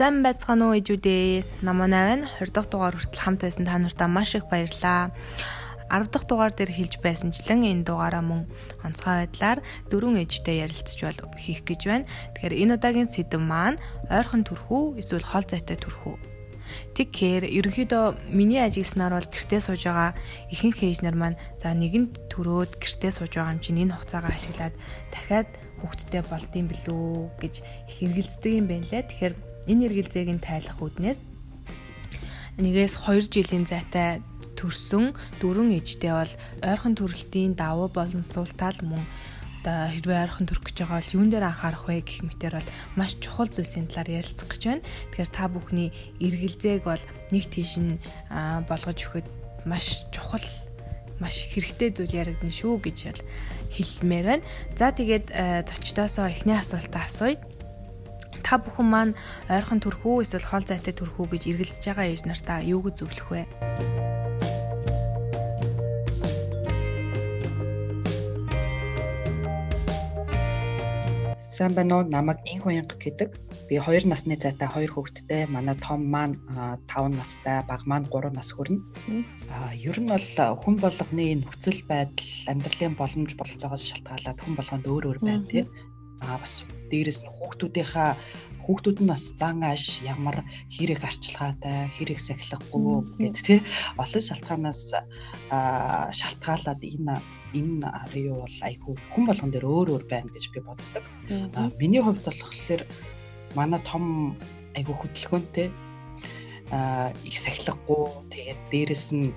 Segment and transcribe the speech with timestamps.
[0.00, 1.60] Сайн байцгаана уу ижүүдээ.
[1.60, 5.12] Намаа 8 20 дахь дугаар хүртэл хамт байсан та нартай маш их баярлалаа.
[5.92, 8.48] 10 дахь дугаар дээр хэлж байсанчлан энэ дугаараа мөн
[8.80, 9.60] онцгой байдлаар
[9.92, 12.08] дөрвөн ээжтэй ярилцж бол хийх гэж байна.
[12.32, 13.76] Тэгэхээр энэ удаагийн сэдэв маань
[14.08, 16.16] ойрхон төрхүү эсвэл хол зайтай төрхүү.
[16.96, 20.16] Тэгэхээр ерөнхийдөө миний ажигласнаар бол гэртээ сууж байгаа
[20.48, 24.74] ихэнх ээж нар маань за нэгэнд төрөөд гэртээ сууж байгаа юм чинь энэ хугацаагаа ашиглаад
[25.12, 25.50] дахиад
[25.84, 29.04] хүүхдтэй болдсон билүү гэж их эргэлздэг юм байна лээ.
[29.04, 31.20] Тэгэхээр энэ эргэлзээг нь тайлах үүднээс
[32.60, 34.20] нэгээс 2 жилийн зайтай
[34.60, 39.00] төрсөн дөрвөн ээжтэй бол ойрхон төрөлтийн давуу болон суултаал мөн
[39.60, 43.12] одоо хэрвээ ойрхон төрөх гэж байгаа бол юун дээр анхаарах вэ гэх мэтэр бол маш
[43.20, 44.84] чухал зүйлсийн талаар ярилцах гэж байна.
[45.12, 45.88] Тэгэхээр та бүхний
[46.20, 47.02] эргэлзээг бол
[47.32, 48.00] нэг тийш нь
[48.68, 49.28] болгож өгөхөд
[49.68, 50.44] маш чухал
[51.20, 52.98] маш хэрэгтэй зүйл яригдана шүү гэж
[53.76, 54.44] хэлмээр байна.
[54.76, 55.28] За тэгээд
[55.68, 57.36] зочдоосоо эхний асуултаа асууя
[58.42, 59.14] та бүхэн маань
[59.48, 63.42] ойрхон төрхүү эсвэл хол зайтай төрхүү гэж эргэлзэж байгаа ээж нартаа юу гэж зөвлөх вэ?
[71.60, 72.08] Сайн байна уу?
[72.08, 73.36] Намайг Инх Уянга гэдэг.
[73.68, 75.44] Би 2 насны зайтай 2 хүүхэдтэй.
[75.52, 76.40] Манай том маань
[76.88, 78.80] 5 настай, баг маань 3 нас хүрнэ.
[79.52, 80.24] Аа, ер нь бол
[80.56, 85.68] хүн болгоны нөхцөл байдал, амьдралын боломж бололцоогоос шалтгаалаад хүн болгонд өөр өөр байна тийм
[86.24, 88.10] аа бас дээрэс нь хүүхдүүдийнхаа
[88.64, 92.84] хүүхдүүд нь бас зан ааш ямар хэрэг арчилгаатай хэрэг сахилахгүй
[93.18, 93.58] гэд тий
[93.96, 94.82] олон шалтгаанаас
[96.18, 97.16] шалтгаалаад энэ
[97.56, 97.88] энэ
[98.30, 101.04] юу бол айгүй хүн болгон дээр өөр өөр байна гэж би боддог.
[101.80, 102.82] Миний хувьд болохоор
[103.58, 104.36] манай том
[104.78, 105.68] айгүй хөдөлгөөнтэй
[106.70, 109.34] а их сахилахгүй тэгээд дээрэс нь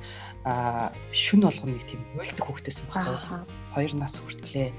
[1.09, 3.47] шүн болгоно нэг тийм уйлдах хүүхдээс байна.
[3.73, 4.69] 2 нас хүртлээ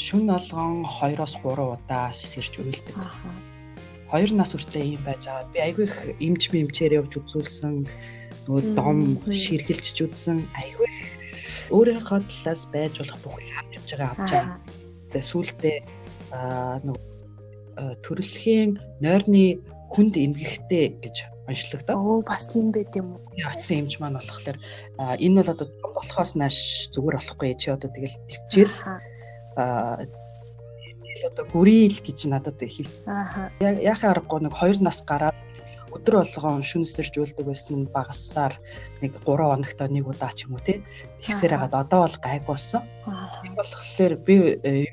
[0.00, 2.96] шүн олгон 2-оос 3 удаа сэрж уйлдаг.
[4.08, 5.52] Хоёр нас хүртэл ийм байж байгаа.
[5.52, 7.84] Би айгүй их эмч мэмчээр явж үзүүлсэн.
[8.48, 10.48] Нөгөө дом ширгэлжж үзсэн.
[10.56, 11.00] Айгүй их
[11.68, 14.56] өөрийнхөө талаас байж болох бүхэл авч явж байгаа авч байгаа.
[15.12, 15.76] Тэгээ сүултээ
[16.88, 17.04] нөгөө
[18.00, 18.70] төрөлхийн
[19.04, 19.60] нойрны
[19.92, 21.96] хүнд эмгэгтэй гэж онцлогдоо.
[22.00, 23.22] Оо бас тийм байт юм уу?
[23.36, 24.58] Очсон эмч маань болохоор
[25.20, 28.74] энэ бол одоо болохоос нааш зүгээр болохгүй чи одоо тэгэл төвчээл
[29.56, 32.92] ил одоо гүрэл гэж надад хэл.
[33.06, 33.50] Аа.
[33.60, 35.36] Яхаа аргагүй нэг 2 нас гараад
[35.90, 38.54] өдөр болгон шүнсэрж үлдэг байсан нь багассаар
[39.02, 40.86] нэг 3 хоногт нэг удаа ч юм уу тий.
[41.20, 42.82] Тэгсээр хагаад одоо бол гайг болсон.
[43.42, 44.86] Тийм болохоор би э,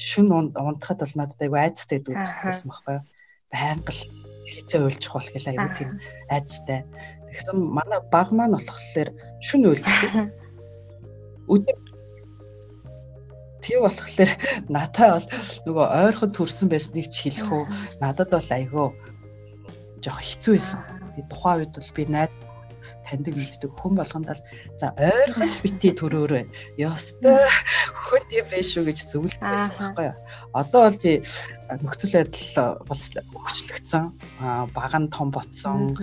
[0.00, 3.04] шүн унтахад бол надад айгу айцтай дүүцсэн байхгүй юу.
[3.52, 4.02] Байнга л
[4.48, 5.90] хизээ уйлчих бол гэл айгу тийм
[6.32, 6.80] айцтай.
[7.28, 9.08] Тэгсэн манай баг маань болохоор
[9.44, 10.32] шүн уйлдаг.
[11.52, 11.76] Өдөр
[13.62, 14.30] Тийм болохоор
[14.68, 15.26] надаа бол
[15.66, 17.64] нөгөө ойрхон төрсэн байсныг ч хэлэх үү.
[18.02, 18.86] Надад бол айгүй
[20.02, 20.80] жоох хэцүү байсан.
[21.14, 22.34] Би тухайн үед бол би найз
[23.06, 24.42] таньдаг мэддэг хүн болгонд л
[24.78, 26.42] за ойрхон бити төрөөрөө
[26.78, 27.38] ёстой
[28.06, 30.16] хүн юм биш үү гэж зөвлөсөн байсан байхгүй юу.
[30.54, 31.12] Одоо бол би
[31.82, 33.02] нөхцөл байдал бол
[33.42, 34.04] өгчлөгдсөн.
[34.74, 35.98] Баг нь том ботсон.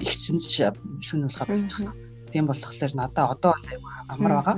[0.00, 1.92] Их чинь шүн уулгаа болчихсон.
[2.32, 3.68] Тийм болохоор надаа одоо бол
[4.08, 4.56] амар байгаа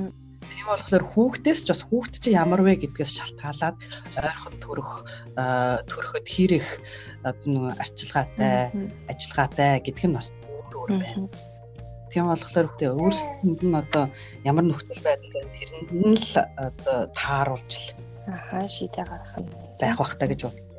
[0.51, 3.77] Тийм болохоор хүүхдээс ч бас хүүхд чи ямар вэ гэдгээс шалтгаалаад
[4.21, 4.91] ойрхон төрөх
[5.89, 6.69] төрөхөд хийрэх
[7.25, 8.73] арчилгаатай,
[9.09, 11.29] ажиллагаатай гэдг нь бас өөр өөр байна.
[12.13, 14.05] Тийм болохоор хүүхдээ өөрсдөнд нь одоо
[14.47, 17.89] ямар нөхцөл байдал тэрэнд нь л одоо тааруулж л
[18.31, 19.51] ахаа шийдэ гаргах нь
[19.81, 20.74] байх бах та гэж бод.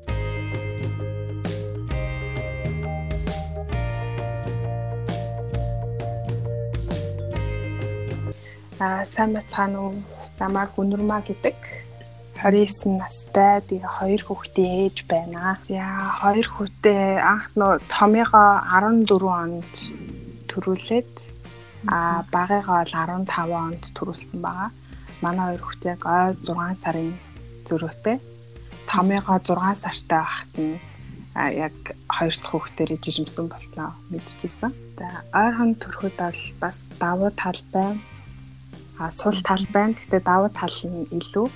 [8.85, 9.97] Аа сайн бацгаана уу?
[10.37, 11.57] Намайг Өнөрмаа гэдэг
[12.37, 15.57] 29 настай тэгээ хоёр хүүхдийн ээж байна.
[15.65, 15.81] За
[16.21, 19.73] хоёр хүүхдээ анх нөө томьёогоо 14 онд
[20.49, 21.13] төрүүлээд
[21.89, 22.93] а багыгаа бол
[23.25, 24.69] 15 онд төрүүлсэн байгаа.
[25.25, 27.11] Манай хоёр хүүхдийг ой 6 сарын
[27.65, 28.17] зөрүүтэй.
[28.91, 30.77] Томьёогоо 6 сартай байхад нь
[31.33, 34.71] яг хоёр дахь хүүхдэрээ жижимсэн болсноо мэдчихсэн.
[34.99, 35.07] За
[35.41, 37.97] ойрхон төрөхөд бол бас давуу тал байна
[38.99, 39.93] а сул тал байна.
[39.93, 41.47] Гэхдээ давуу тал нь илүү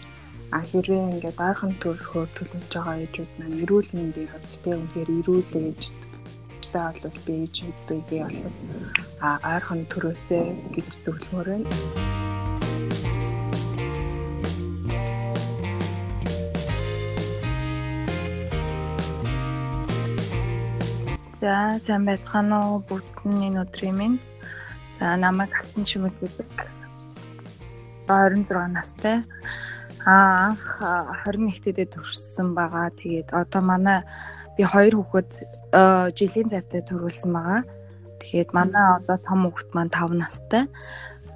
[0.51, 4.29] а хэрвээ ингээд ойрхон төрөхөөр төлөвлөж байгаа ээжүүд маань эрүүл мэндийн
[4.65, 5.83] тэ үнээр эрүүл ээж
[6.73, 8.37] та бол би ээжүүдтэй би бол
[9.21, 11.69] а ойрхон төрөөсэй гэж зөвлөмөр байна.
[21.39, 24.19] За сайн байцгаана уу бүгдний өдрийн минь.
[24.91, 26.78] За намайг Алтан Шимэг гэдэг
[28.09, 29.21] 26 настай.
[30.05, 30.81] Аа анх
[31.29, 32.89] 21 дэд төрсэн байгаа.
[32.89, 34.01] Тэгээд одоо манай
[34.57, 35.31] би хоёр хүүхэд
[36.17, 37.61] жилийн зайтай төрүүлсэн байгаа.
[38.17, 40.65] Тэгээд манай одоо том хүүхэд маань 5 настай.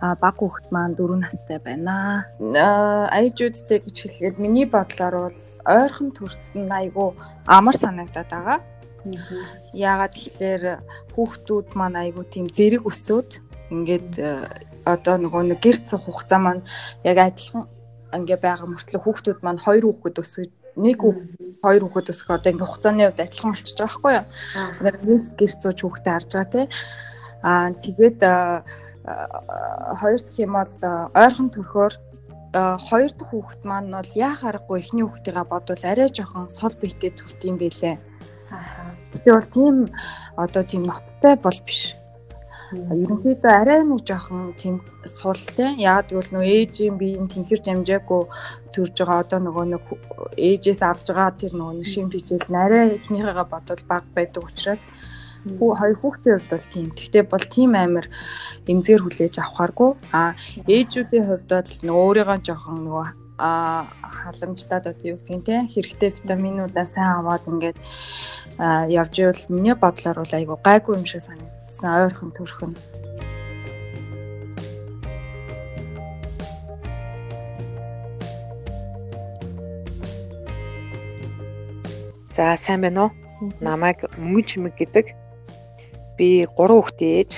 [0.02, 2.26] А баг хүүхэд маань 4 настай байна.
[2.42, 5.40] Аяжуудтай гэж хэлээд миний бодлоор бол
[5.70, 7.14] ойрхон төрсөн айгу
[7.46, 8.60] амар санагдаад байгаа.
[9.76, 10.64] Яагаад тэгэхээр
[11.14, 13.30] хүүхдүүд маань айгу тийм зэрэг өсөөд
[13.72, 14.12] ингээд
[14.86, 16.64] одоо нөгөө нэг гэрц хугацаа маань
[17.04, 17.68] яг адилхан
[18.14, 21.00] ингээ байгаа мөртлөө хүүхдүүд маань хоёр хүүхэд өсөж нэг
[21.64, 24.26] хоёр хүүхэд өсөх одоо ингээ хугацааны хувьд адилхан болчихж байгаа байхгүй юу.
[24.84, 24.96] Нэг
[25.40, 26.66] гэрц зууж хүүхдээ харж байгаа тий.
[27.44, 28.20] Аа тэгээд
[30.00, 30.76] хоёр дахь юм бол
[31.14, 31.94] ойрхон төрхөөр
[32.88, 37.42] хоёр дахь хүүхэд маань бол яа харахгүй эхний хүүхдийгээ бодвол арай жоохон сул биетэй төрт
[37.44, 37.98] юм бэлээ.
[38.54, 38.94] Аа.
[39.12, 39.76] Тэгвэл бол тийм
[40.38, 41.98] одоо тийм ноцтой бол биш
[42.74, 45.78] Ерөнхийдөө арай нэг жоохон тийм суултай.
[45.78, 48.22] Яг гэвэл нөө ээжийн биеийн тэнхэрж амжаагүй
[48.74, 49.84] төрж байгаа одоо нөгөө нэг
[50.38, 54.82] ээжээс авж байгаа тэр нөгөө нэг шим хичээл нарай эхнийхээгээ бодвол баг байдаг учраас
[55.44, 56.88] хүү хоёр хүүхдийн хувьд бол тийм.
[56.98, 58.06] Гэхдээ бол тийм амар
[58.66, 59.92] эмзээр хүлээж авахааргүй.
[60.16, 60.34] А
[60.66, 66.86] ээжүүдийн хувьд бол нөгөө өөрийгөө жоохон нөгөө а халамжлаад одоо юу гэдгийг те хэрэгтэй витаминуудаа
[66.86, 67.78] сайн аваад ингээд
[68.94, 72.78] явж ивэл миний бодлоор бол айгу гайгүй юм шиг санагдав гэсэн ойрхон төрх нь.
[82.38, 83.12] За сайн байна уу?
[83.58, 85.18] Намайг мөнгөн чимэг гэдэг.
[86.18, 87.32] Би 3 хүүхдээ ээж.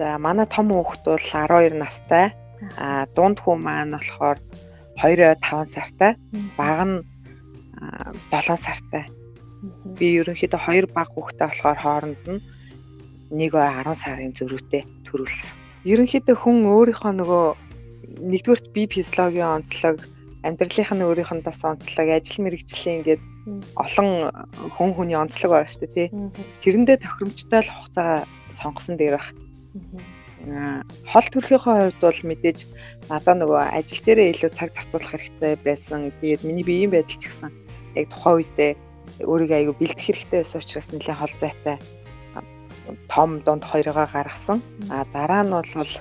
[0.00, 2.32] За манай том хүүхэд бол 12 настай.
[2.80, 4.40] А дунд хүү маань болохоор
[5.04, 6.16] 2-5 сартай.
[6.56, 7.04] Баг нь
[8.32, 9.04] 7 сартай.
[9.98, 12.42] Би ерөнхийдөө хоёр баг хүүхдээ болохоор хооронд нь
[13.34, 15.50] нэг 10 сарын зөрүүтэй төрүүлсэн.
[15.84, 17.46] Ерөнхийдөө хүн өөрийнхөө нөгөө
[18.32, 20.00] нэгдүгürt бие физиологийн онцлог,
[20.46, 23.22] амьдралынх нь өөрийнх нь бас онцлог, ажил мэргэжлийн ингээд
[23.76, 24.32] олон
[24.76, 26.08] хүн хүний онцлог байна шүү дээ тий.
[26.62, 28.10] Тэрэндээ тохиромжтой л хугацаа
[28.54, 29.28] сонгосон дээр бах.
[31.12, 32.58] Хол төрхийнхөө хувьд бол мэдээж
[33.10, 36.14] надаа нөгөө ажил дээрээ илүү цаг зарцуулах хэрэгтэй байсан.
[36.22, 37.50] Тэгээд миний биеийн байдал ч гэсэн
[37.98, 38.72] яг тухайн үедээ
[39.22, 41.76] өөрийгөө айгу бэлдэх хэрэгтэй байсан учраас нэлээд хол зайтай
[43.08, 44.62] том донд хоёроо гаргасан.
[44.90, 45.92] А дараа нь бол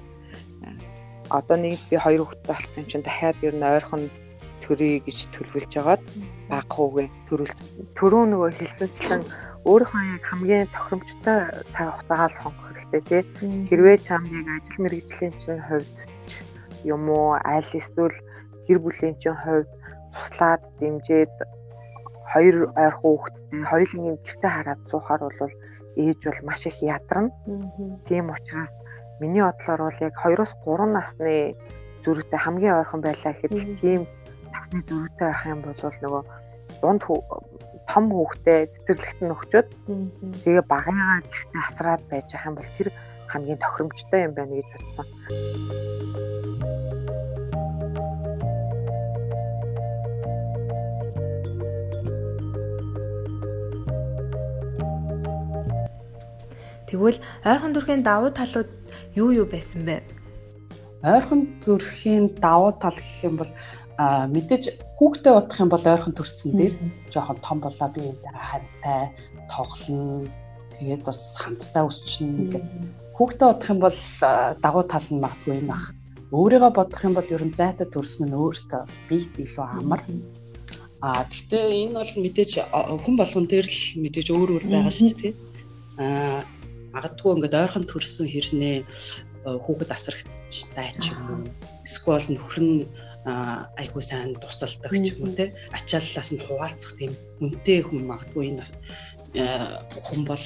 [1.30, 4.04] одоо нэг би хоёр хүүхэдтэй болсон юм чинь дахиад ер нь ойрхон
[4.64, 6.04] төрөй гэж төлөвлөж байгаад
[6.50, 7.68] баг хүүгээ төрүүлсэн.
[8.00, 9.24] Төрөө нөгөө хэлсэнчлэн
[9.68, 11.40] өөрийнхөө яг хамгийн тохиромжтой
[11.76, 13.22] цаг хугацаагаар сонгох хэрэгтэй тий.
[13.70, 15.92] Хэрвээ чам яг ажил мэргэжлийн чинь хувьд
[16.88, 18.16] юм уу аль эсвэл
[18.68, 19.70] гэр бүлийн чинь хувьд
[20.16, 21.32] туслаад дэмжиж
[22.34, 25.54] хоёр ойрхон хүүхэдтэй хоёулын гэртээ хараад суухаар бол
[25.98, 27.32] ээж бол маш их ядарна.
[28.08, 28.74] Тийм учраас
[29.20, 31.56] миний бодлоор бол яг 2-оос 3 насны
[32.04, 34.02] зүрхтэй хамгийн ойрхон байлаа гэхэд тийм
[34.54, 36.24] насны зүрхтэй байх юм бол нөгөө
[36.82, 37.02] дунд
[37.88, 39.68] том хүүхдээ цэцэрлэгт нь өгчөөд
[40.44, 42.90] тэгээ багаагаа гэртээ асраад байж байгаа юм бол тэр
[43.32, 45.08] хамгийн тохиромжтой юм байна гэж бодсон.
[56.88, 58.72] Тэгвэл ойрхон төрхийн давуу талууд
[59.20, 60.00] юу юу байсан бэ?
[61.04, 63.52] Ойрхон төрхийн давуу тал гэх юм бол
[64.00, 64.64] мэдээж
[64.96, 66.74] хүүхдээ бодох юм бол ойрхон төрсөн дээр
[67.12, 69.12] жоохон том болоо би энэ хантай
[69.52, 70.32] тоглоно.
[70.80, 72.66] Тэгээд бас хамтдаа өсчихнэ гэх.
[73.20, 74.00] Хүүхдээ бодох юм бол
[74.64, 75.92] давуу тал нь магадгүй юм ах.
[76.32, 80.02] Өөрийгөө бодох юм бол ер нь зайтай төрсөн нь өөртөө биед илүү амар.
[81.02, 82.52] А гэхдээ энэ бол мэдээж
[83.04, 85.34] хүн болгон дээр л мэдээж өөр өөр байгаа шүү дээ.
[85.98, 86.46] А
[86.96, 88.78] магадгүй ингээд ойрхон төрсөн хэрнээ
[89.46, 91.42] хүүхэд асрагчтай ч юм уу
[91.88, 92.80] эсвэл нөхөр нь
[93.82, 97.14] айхуу сайн тусалдаг ч юм уу те ачааллаас нь хуваалцах тийм
[97.44, 98.66] үнтэй хүн магадгүй энэ
[100.06, 100.46] хүн бол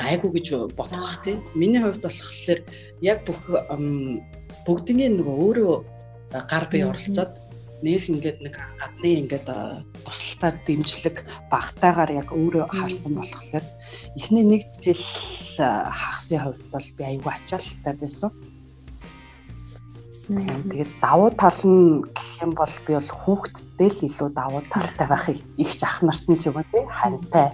[0.00, 0.46] гайгүй гэж
[0.76, 2.60] бодох тийм миний хувьд болохоор
[3.00, 3.40] яг бүх
[4.66, 5.76] бүгдний нөгөө өөрөө
[6.50, 7.32] гар бие оролцоод
[7.80, 9.48] нэг ингээд нэг гадны ингээд
[10.04, 13.64] тусалтай дэмжлэг багтаагаар яг өөрөө харсан болохоор
[14.16, 15.02] эхний нэг жил
[15.58, 18.30] хагасны хувьд бол би аюу ачаалттай байсан.
[20.30, 25.38] Тэгээд давуу тал нь гэх юм бол би бол хүүхдтэй л илүү давуу талтай байхыг
[25.58, 27.50] их ах нарт нь ч юм уу тий хантай.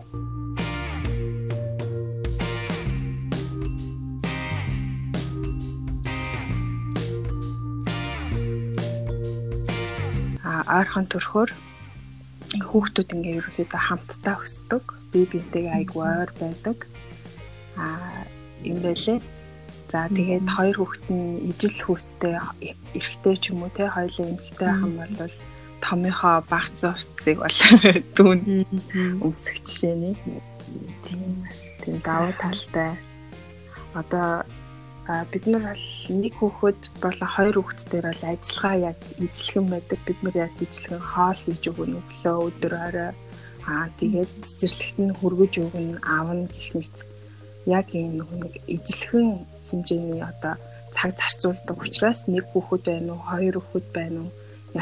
[10.66, 11.50] ойрхон төрхөөр
[12.68, 14.84] хүүхдүүд ингээ ерөөхдөө хамтдаа өсдөг.
[15.16, 16.84] Бие биентэйгээ айгу ойр байдаг.
[17.80, 18.28] Аа
[18.60, 19.24] юм байлээ.
[19.88, 22.36] За тэгээд хоёр хүүхэд нь ижил хүүстэй
[22.92, 25.34] эрэгтэй ч юм уу те хоёулаа эмэгтэй ахын бол
[25.80, 27.58] томьёохоо багц урцыг бол
[28.16, 28.40] дүүн
[29.24, 30.20] өмсөх жишээний.
[31.08, 31.48] Тийм
[31.80, 32.92] тийм давуу талтай.
[33.96, 34.44] Одоо
[35.32, 39.98] бид нар бол нэг хүүхэд болон хоёр хүүхэдтэй бол ажиллагаа яг ижлэхэн байдаг.
[40.04, 43.12] Бид нар яг ижлэхэн хоол хийж өгнө өглөө өдөр орой.
[43.66, 46.96] Аа тэгээд цэцэрлэгт нь хөргөж өгнө, аавна гэх мэт.
[47.66, 50.54] Яг ийм нэг ижлэхэн хэмжээний одоо
[50.94, 54.30] цаг зарцуулдаг учраас нэг хүүхэд байна уу, хоёр хүүхэд байна уу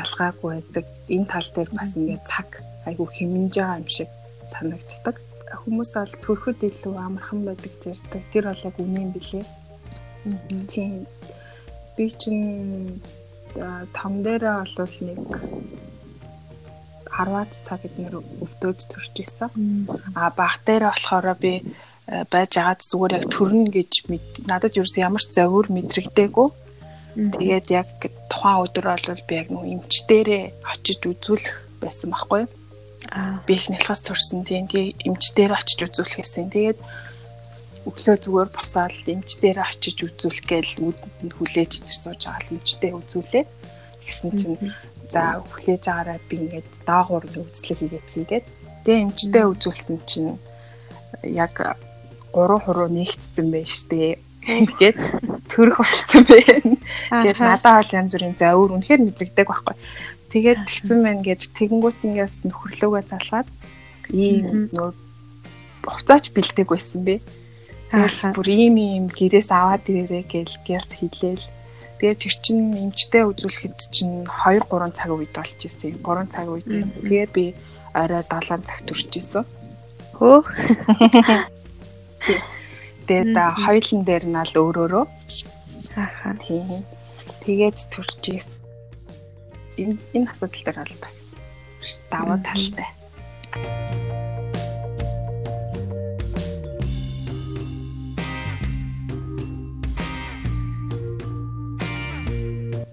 [0.00, 0.84] ялгаагүй байдаг.
[1.08, 2.48] Энэ тал дээр бас ингээд цаг
[2.84, 4.10] айгүй хэмнэж байгаа юм шиг
[4.52, 5.16] санагддаг.
[5.64, 8.22] Хүмүүс бол төрөхөд илүү амархан байдаг гэж ярьдаг.
[8.32, 9.46] Тэр бол яг үнэн билээ.
[10.68, 10.92] Тийм.
[11.96, 13.00] Би чинь
[13.96, 15.20] том дээрээ бол нэг
[17.14, 19.50] 10-аад цаг эднэр өвдөөж төрж исэн.
[20.18, 21.62] А баг дээр болохоор би
[22.30, 23.92] байж агаад зүгээр яг төрнө гэж
[24.50, 26.48] надад юу ч ямар ч зовир мэдрэгдээгүй.
[27.14, 27.88] Тэгээд яг
[28.26, 32.50] тухайн өдөр бол би яг нэг эмчдэрээ очиж үзүүлэх байсан байхгүй юу?
[33.14, 36.50] Аа би их нэлхас төрсөн тийм тий эмчдэр очиж үзүүлэх гэсэн.
[36.50, 36.78] Тэгээд
[37.88, 42.92] өглөө зүгээр босоод эмчдэр очиж үзүүлэх гээл үүдэнд нь хүлээж ичэр сууж байгаа л эмчдээ
[42.96, 43.48] үзүүлээд
[44.08, 44.58] гэсэн чинь
[45.14, 48.46] за хүлээж байгаараа би ингээд даагуур үзлэг хийгээд хийгээд
[48.82, 50.34] тэгээ эмчдээ үзүүлсэн чинь
[51.22, 51.54] яг
[52.34, 54.18] 3 хуруу нэгтсэн байж тээ.
[54.42, 54.98] Тэгээд
[55.54, 56.76] төрөх болцсон байна.
[57.08, 59.76] Тэгээд надад бол янз бүрийн завөр үнэхээр мэдрэгдэг байхгүй.
[60.34, 63.48] Тэгээд тэгсэн байна гэд тэгэнгүүт ингээс нөхөрлөөгөө залгаад
[64.10, 64.90] ийм нөө
[65.86, 67.22] буцаач бэлдэг байсан бэ.
[67.88, 71.46] Тэгээд бүр ийм ийм гэрээс аваад ирээрээ гэл гялс хилээл.
[72.04, 76.04] Тэгээд чир чин эмчтэй үзүүлэхэд чинь 2 3 цаг үед болж ирсэн.
[76.04, 76.68] 3 цаг үед.
[77.00, 77.56] Тэгээд би
[77.96, 79.48] орой 7 цагт төрж исэн.
[80.12, 80.52] Хөөх.
[83.08, 85.04] Тэгээд хоёулын дээр нь л өөрөөрөө
[85.96, 86.84] ааха тийм.
[87.40, 88.52] Тэгээд төрж ийсэн.
[89.80, 91.16] Энэ энэ асуудал дээр бол бас
[92.12, 94.23] даваа талтай.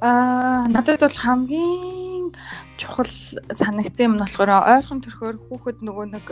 [0.02, 2.34] Аа надад бол хамгийн
[2.74, 3.06] чухал
[3.54, 6.28] санагдсан юм нь болохоор ойрхон төрхөөр хүүхэд нөгөө нэг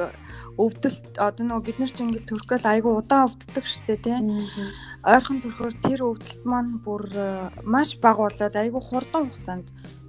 [0.57, 4.17] өвдөлт одоо нөгөө бид нар чинь ингээл төрхөөл айгу удаан өвддөг штэ тий.
[5.05, 9.67] Ойрхон төрхөөр тэр өвдөлт маань бүр э, маш бага болоод айгу хурдан хугацаанд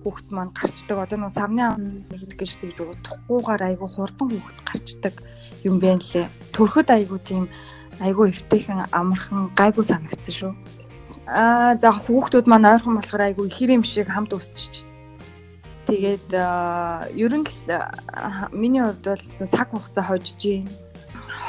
[0.09, 0.97] хүүхэд маань гарчдаг.
[1.05, 1.65] Одоо нөгөө савны
[2.09, 5.15] нэг гэж тэгж утгахгүйгээр айгу хурдан хүүхэд гарчдаг
[5.69, 6.33] юм байна лээ.
[6.57, 7.45] Төрхөд айгу тийм
[8.01, 10.80] айгу эвтэйхэн амархан гайгүй санагдсан шүү.
[11.31, 14.91] Аа за хүүхдүүд маань ойрхон болохоор айгу ихэр юм шиг хамт өсчих
[15.87, 16.31] Тэгээд
[17.19, 17.83] ер нь л
[18.55, 20.71] миний хувьд бол цаг хугацаа хожиж байна.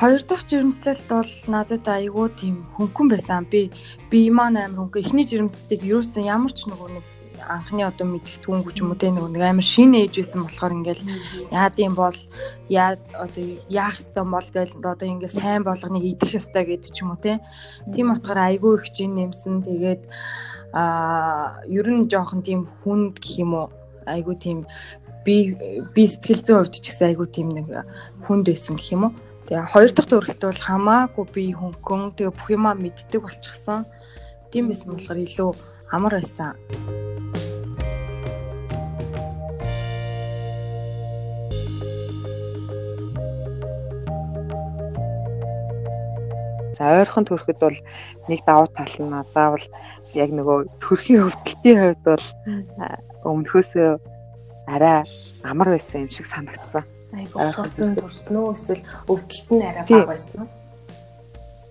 [0.02, 3.46] Хоёр дахь жирэмслэлт бол надад айгүй тийм хөнгөн байсан.
[3.46, 3.70] Би
[4.10, 5.06] би маань амар хөнгөн.
[5.06, 7.06] Эхний жирэмслэлтийг ерөөсөө ямар ч нөгөө нэг
[7.52, 11.04] анхны одоо мэдэх түүнгүй ч юм уу те нэг амар шинэ ээж байсан болохоор ингээл
[11.52, 12.20] яад юм бол
[12.70, 17.14] яа одоо яах ёстой бол гээл одоо ингээл сайн болгоныг идэх ёстой гэд ч юм
[17.14, 17.44] уу те
[17.94, 20.04] тийм утгаараа айгүй их чинь нэмсэн тэгээд
[20.74, 23.68] а ер нь жоохон тийм хүнд гэх юм уу
[24.06, 24.66] айгу тийм
[25.26, 25.56] би
[25.96, 27.68] би сэтгэл зүйн хувьд ч гэсэн айгу тийм нэг
[28.26, 29.14] хүнд байсан гэх юм уу.
[29.46, 33.86] Тэгээ хоёр дахь төрөлт бол хамаагүй би хөнгөн тэгээ бүх юмаа мэддэг болчихсон.
[34.50, 35.50] Тийм байсан болохоор илүү
[35.92, 36.56] амар байсан.
[46.82, 47.78] Ойрхон төрөхөд бол
[48.28, 49.66] нэг давуу тал нь заавал
[50.14, 52.26] яг нөгөө төрхийн хөвдөлтийн хувьд бол
[53.24, 53.90] өмнөхөөсөө
[54.68, 55.04] арай
[55.44, 56.84] амар байсан юм шиг санагдсан.
[57.12, 60.50] Айгуу хурдан төрсөн үү эсвэл өвдөлт нь арай бага байсан уу?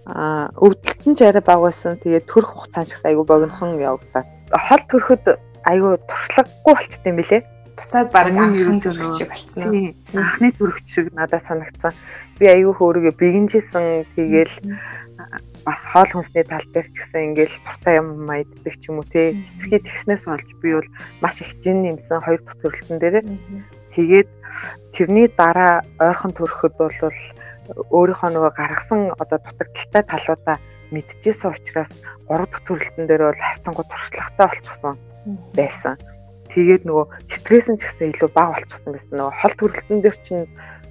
[0.07, 1.97] Аа өвдөлт нь ч арай бага байсан.
[2.03, 4.25] Тэгээд төрөх хугацаа ч айгуу богинохон явагдаа.
[4.53, 5.25] Хол төрөхөд
[5.65, 7.39] айгуу туршлагагүй болчт юм билэ.
[7.77, 9.95] Буцаад баг анхны төрөх шиг болцсон уу?
[10.13, 11.95] Анхны төрөх шиг надад санагдсан.
[12.41, 14.09] Би айгуу хөөргөө бигэнжсэн.
[14.17, 14.55] Тэгээл
[15.65, 19.37] бас хоол хүнсний тал дээр ч гэсэн ингээл туртай юм маяддаг ч юм уу те
[19.61, 20.89] эцгээ тэгснээс болж би бол
[21.21, 23.17] маш их жин нэмсэн хоёр дахь төрөлтөн дээр
[23.93, 24.29] тэгээд
[24.97, 26.97] тэрний дараа ойрхон төрөхөд бол
[27.93, 30.57] өөрийнхөө нөгөө гаргасан одоо дутагдaltaй талуудаа
[30.91, 31.93] мэдчихсэн учраас
[32.27, 34.95] гурав дахь төрөлтөн дээр бол харьцангуй туршлагатай болчихсон
[35.55, 35.95] байсан.
[36.51, 39.15] Тэгээд нөгөө стресс нь ч гэсэн илүү бага болчихсон байсан.
[39.15, 40.47] Нөгөө хол төрөлтөн дээр чинь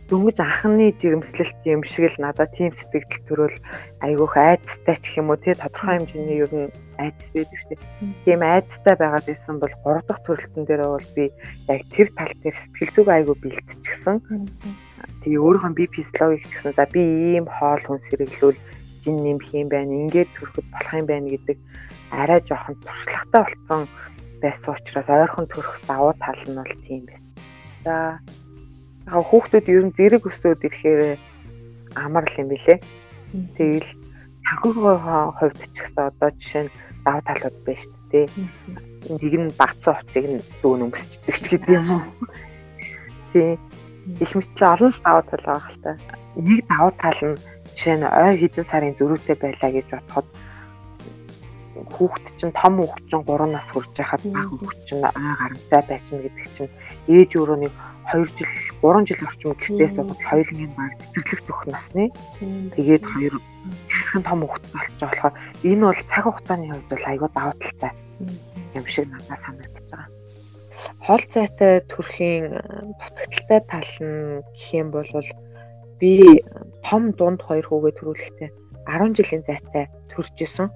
[0.09, 3.57] дөнгөж анхны жирэмслэлт юм шиг л надад тийм сэтгэл төрөл
[4.01, 7.81] айгүйх айцтай ч юм уу тий тодорхой хэмжээний ер нь айц байдаг шүү дээ.
[8.25, 11.25] Тийм айцтай байгаад исэн бол 3 дахь төрөлтөн дээр бол би
[11.69, 14.17] яг тэр тал дээр сэтгэл зүг айгүй бэлтчихсэн.
[15.21, 17.01] Тэгээ өөрийнхөө би физиологик ч гэсэн за би
[17.37, 18.57] ийм хоол хүнс хэрэглүүл
[19.05, 21.57] жин нэмэх юм байна, ингээд төрөхөд болох юм байна гэдэг
[22.11, 23.81] арай жоохон туршлагатай болсон
[24.41, 27.29] байсан учраас ойрхон төрөх давуу тал нь бол тийм байсан.
[27.85, 27.95] За
[29.07, 31.01] яг хүүхдүүд ер нь зэрэг өсөөд ирэхээр
[31.95, 32.75] амар л юм билэ.
[33.55, 33.89] Тэгэл
[34.45, 36.73] санхүүгийн хувьд ч гэсэн одоо жишээ нь
[37.05, 38.27] даваа талууд байна шүү дээ.
[39.21, 42.03] Нэг нь багцсан хувцыг нь зүүн өмсчихдэг ч гэдэг юм уу.
[43.33, 43.57] Тий.
[44.19, 45.91] Их мэтлээ олон л даваа тал байгаа хэл та.
[46.35, 47.37] Нэг даваа тал нь
[47.77, 50.27] жишээ нь ой хэдэн сарын дөрөвтэй байлаа гэж бодоход
[51.95, 56.17] хүүхэд чинь том хүүхэд чинь 3 нас хүрч байхад баг хүүхэд чинь ой гарамтай байчна
[56.25, 56.71] гэдэг чинь
[57.07, 57.73] ээж өөрөө нэг
[58.13, 58.49] 2 жил
[58.81, 62.05] 3 жил орчим гэртээ суугаад хоёулын баг цэцэрлэг төх насны.
[62.75, 63.33] Тэгээд хоёр
[63.89, 65.35] хэсхэн том хүүхэд болж байгаа болохоор
[65.69, 67.91] энэ бол цаг хугацааны хувьд бол айгүй даваа талтай
[68.77, 70.07] юм шиг надад санагдаж байгаа.
[71.05, 72.45] Хол зайтай төрхийн
[72.99, 75.11] дутагдaltaй тал нь гэх юм бол
[75.99, 76.39] би
[76.87, 78.49] том дунд хоёр хүүгээ төрүүлэхдээ
[78.87, 80.67] 10 жилийн зайтай төрж исэн.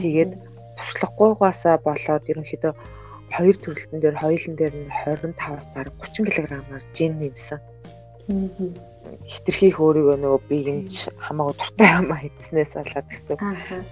[0.00, 0.32] Тэгээд
[0.76, 2.72] туршлагагүйгаасаа болоод ерөнхийдөө
[3.34, 7.60] хоёр төрөлтөн дээр хоёулын дээр нь 25-аас бараг 30 кг-аар жин нэмсэн.
[9.26, 10.90] Хитрхийх өөрийгөө нөгөө би энэ
[11.26, 13.38] хамаагүй дуртай юм хийснээс болоод гэсэн.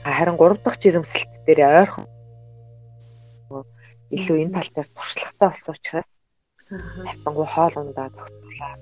[0.03, 2.07] Харин 3 дахь жирэмсэлт дээр ойрхон
[4.15, 6.09] илүү энэ тал дээр туршлагатай болсон учраас
[7.07, 8.75] хайцангуй хоол ундаа тогтглоо.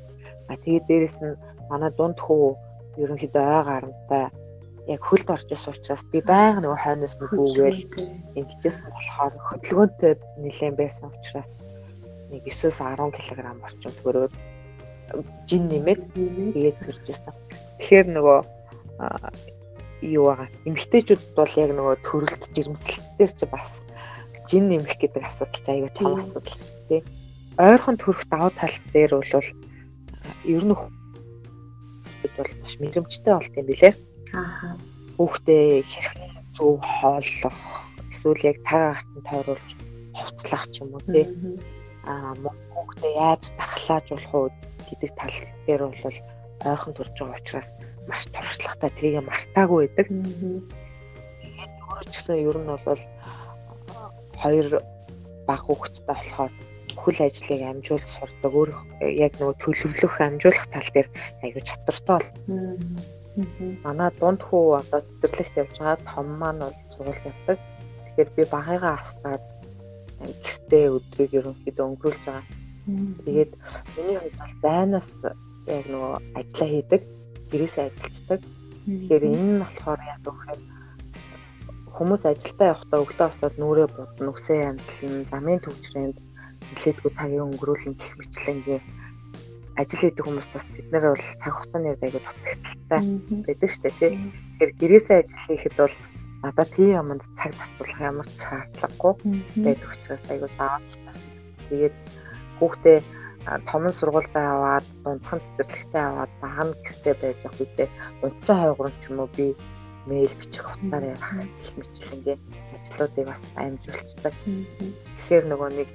[0.49, 1.41] А тэгээд дээрэс нь
[1.71, 2.45] манай дунд хүү
[3.03, 4.25] ерөнхийдөө ой гарантай
[4.91, 7.81] яг хөлд орж исэн учраас би байнга нөгөө хойноос нь гүүгээл
[8.39, 10.13] ингэжсэн болохоор хөдөлгөөнтэй
[10.43, 11.51] нэлээд байсан учраас
[12.31, 14.35] нэг 9-10 кг орчим төрөөд
[15.47, 17.35] жин нэмээд тэгээд төрж исэн.
[17.79, 18.39] Тэгэхээр нөгөө
[20.03, 20.49] юу байгаа.
[20.67, 23.83] Эмэгтэйчүүд бол яг нөгөө төрөлт жирэмслэлтээр чи бас
[24.49, 27.03] жин нэмэх гэдэг асуудал ч аягүй том асуудал шүү дээ.
[27.61, 29.31] Ойрхон төрөх давуу тал дээр бол
[30.49, 33.95] ер нь бол маш мэдрэмжтэй болт юм билэ.
[34.33, 34.77] Аа.
[35.17, 37.61] Хүүхдээ хэрхэн зөв хооллох
[38.09, 39.71] эсвэл яг цагаан гартанд тойруулж
[40.17, 41.27] хувцлах ч юм уу тий.
[42.09, 42.33] Аа
[42.73, 44.49] хүүхдээ яаж дархлаажуулах уу
[44.89, 46.19] гэдэг тал дээр бол
[46.65, 47.69] ойрхон турж байгаа учраас
[48.09, 50.07] маш туршлагатай тэрийг мартаагүй байдаг.
[50.09, 53.03] Тэгээд өөрөө ч гэсэн ер нь бол
[54.43, 54.67] хоёр
[55.47, 56.53] баг хүүхэдтэй болохоор
[56.97, 58.71] бүхэл ажлыг амжуулж сурдаг өөр
[59.27, 61.09] яг нөгөө төлөвлөх амжуулах тал дээр
[61.43, 62.29] аягүй чадвартай бол.
[63.85, 67.59] Манай дунд хүү одоо цэцэрлэгт явж байгаа том маань бол сургууль явдаг.
[68.05, 69.45] Тэгэхээр би багыгаа аснаад
[70.45, 72.47] гэртээ өдрийг ерөнхийдөө өнгөрүүлж байгаа.
[73.25, 73.53] Тэгээд
[73.97, 75.09] миний хувьд бол байнаас
[75.77, 77.03] яг нөгөө ажиллаа хийдэг,
[77.51, 78.41] гэрээсээ ажилладаг.
[78.85, 80.61] Тэгэхээр энэ нь болохоор яг үхээр
[81.97, 86.17] хүмүүс ажилдаа явахдаа өглөө босоод нүрээ будна, үсээ амтлан, замын төвчрээнд
[86.73, 88.81] нэлээдгүй цагийг өнгөрүүлэн гэх мэтлэнгээ
[89.81, 93.03] ажил хийдэг хүмүүс бас бид нар бол цаг хугацааны үед аягүй дутагдaltaй
[93.47, 94.33] байдаг шүү дээ тийм.
[94.33, 95.97] Тэгэхээр гэрээсээ ажил хийхэд бол
[96.43, 99.15] надад тийм юмд цаг зарцуулах ямар ч шаардлагагүй
[99.65, 101.17] байдаг учраас аягүй заавалтай.
[101.69, 101.97] Тэгээд
[102.59, 102.99] хүүхдээ
[103.71, 107.89] том сургуультай аваад дундхан цэцэрлэгтэй аваад баг нь гэртээ байж явах үедээ
[108.23, 109.47] унтсан хойгорон ч юм уу би
[110.07, 112.37] мэйл бичих хуцаар ярих гэх мэтлэнгээ
[112.75, 114.35] ажлуудыг бас амжуулцдаг.
[114.43, 115.91] Тэгэхээр нөгөө нэг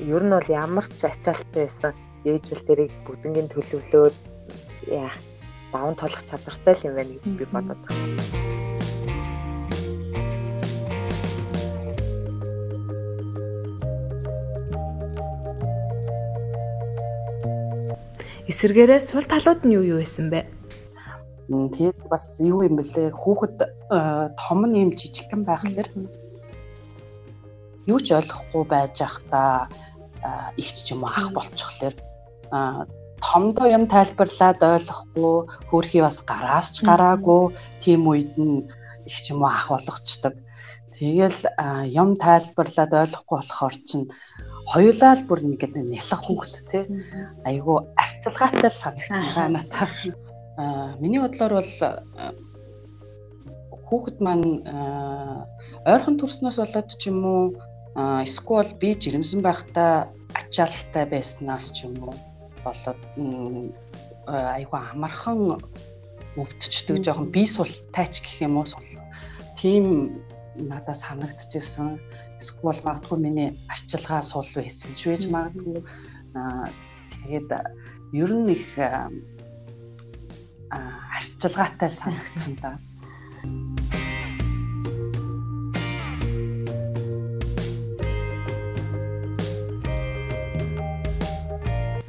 [0.00, 1.92] ер нь бол ямар ч ачаалттай байсан
[2.22, 4.16] ээжүүл дэрийг бүгднгийн төлөвлөөд
[4.94, 5.18] яах
[5.72, 8.52] даван толох чадвартай л юм байна гэж би бодод байна.
[18.46, 20.46] Эсвэргээрээ сул талууд нь юу юу байсан бэ?
[21.48, 23.10] Тэгээд бас юу юм бэлээ?
[23.10, 23.56] Хүүхэд
[24.38, 25.88] том нь юм жижигхэн байхлаар
[27.90, 29.66] юу ч ойлгохгүй байж байхдаа
[30.60, 31.94] ихч ч юм уу ах болчихлоор
[33.22, 35.36] томдоо юм тайлбарлаад ойлгохгүй
[35.70, 38.66] хөөрхий бас гараас ч гараагүй тийм үед нь
[39.06, 40.34] их ч юм уу ах болгочдөг.
[40.98, 41.40] Тэгэл
[42.02, 44.06] юм тайлбарлаад ойлгохгүй болохоор чинь
[44.72, 46.80] хоёулаа л бүр ингээд нялах хүүхд те
[47.46, 49.86] айгүй арчилгаатай санагдсан байна та.
[51.00, 51.74] Миний бодлоор бол
[53.86, 54.46] хүүхэд маань
[55.86, 57.44] ойрхон төрснөөс болоод ч юм уу
[58.26, 62.14] эсвэл би жирэмсэн байхдаа ачаалттай байснаас ч юм уу
[62.64, 63.00] болоод
[64.26, 65.40] айгүй амархан
[66.40, 68.66] өвдчихдөг жоохон бие султайч гэх юм уу
[69.60, 70.16] тийм
[70.56, 72.00] надад санагдчихсэн
[72.40, 75.80] эсвэл магадгүй миний арчилгаа сул байсан ч байж магадгүй.
[77.12, 77.50] Тэгээд
[78.22, 78.66] ер нь их
[81.16, 82.70] арчилгаатай санагдсан да.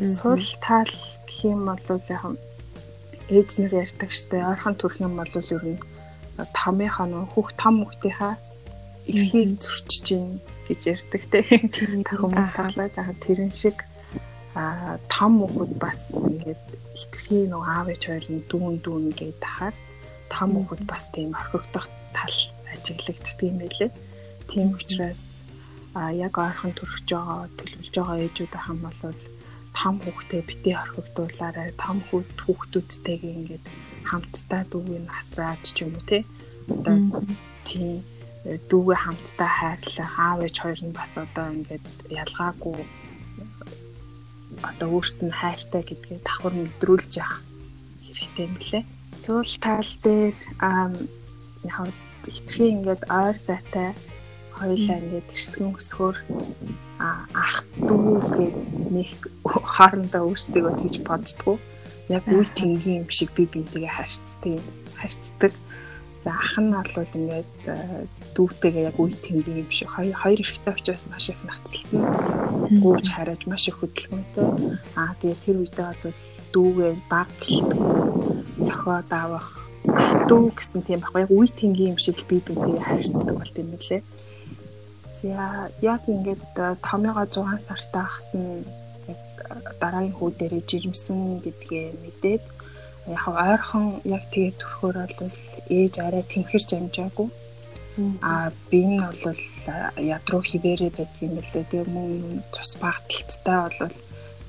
[0.03, 0.91] Сул тал
[1.27, 2.23] гэх юм бол яг
[3.31, 5.79] ээж нар ярьдаг штэ ойрхон төрх юм бол ер нь
[6.51, 8.35] томынхаа нөх хүүхд том хүүхдийнхаа
[9.07, 10.25] эрхийг зөрчиж гин
[10.67, 11.39] гэж ярьдаг те.
[12.07, 13.77] Та хүмүүс талаа яг тэрэн шиг
[14.55, 16.63] а том хүүхэд бас ингээд
[16.99, 19.75] хитрхи нөгөө аав ээж хоёр нь дүүн дүүн гэдэг тахаар
[20.29, 22.37] том хүүхэд бас тийм орхигдох тал
[22.73, 23.91] ажиглагддаг юм байлээ.
[24.49, 25.21] Тийм учраас
[25.97, 28.99] а яг ойрхон төрөж байгаа төлөвлөж байгаа ээжүүд ахын бол
[29.73, 31.69] том хүүхдээ битээ орхигдуулаарай.
[31.83, 33.65] Том хүүхд хүүхдүүдтэйгээ ингээд
[34.09, 36.19] хамтдаа дүүгийг асраад ч юм уу те
[36.69, 37.25] одоо
[37.67, 38.03] тийм
[38.69, 41.85] дүүгээ хамтдаа хайрлах аав ээж хоёр нь бас одоо ингээд
[42.21, 42.79] ялгаагүй
[44.69, 47.41] одоо өөрт нь хайртай гэдгээ давхар мэдрүүлж явах
[48.03, 48.83] хэрэгтэй юм лээ.
[49.23, 50.35] Суул тал дээр
[51.63, 51.95] яг
[52.35, 53.91] хитрхи ингээд ойр зайтай
[54.57, 56.15] хоёулаа ингээд тэрсгэн өсгөр
[56.99, 58.57] ах дүү гэд
[58.93, 59.09] нэг
[59.43, 61.57] хоорондоо өөрсдөө тэгж боддгоо.
[62.11, 64.61] Яг үе тэнгийн юм шиг би бинтэйгээ харьцдаг.
[64.99, 65.53] Харьцдаг.
[66.23, 67.51] За ах нь бол ингээд
[68.35, 71.99] дүүтэйгээ яг үе тэнгийн юм шиг хоёр хоёр ихтэй учраас маш их ноцлтно.
[72.83, 74.47] Гүүж хараад маш их хөдөлгөөнтэй.
[74.95, 76.19] Аа тэгээ тэр үедээ бол
[76.53, 78.03] дүүгээ баг гэлтгүү
[78.63, 79.49] зохиод авах
[80.29, 84.01] дүү гэсэн тийм байхгүй яг үе тэнгийн юм шиг би бинтэйгээ харьцдаг болт юм лээ.
[85.23, 86.43] За яг ингээд
[86.83, 88.67] томьёогоо 6 сартай хахад нь
[89.07, 92.43] яг дараагийн хүү дээрээ жирэмсэн гэдгээ мэдээд
[93.15, 95.37] яг ойрхон яг тэгээ төрхөөр бол
[95.79, 97.29] ээж арай тэнхэрч амжаагүй.
[98.19, 99.41] А би нь бол
[100.15, 101.71] ядруу хിവэрэ байдаг юм лээ.
[101.71, 103.95] Тэгээ мөн цус багталттай бол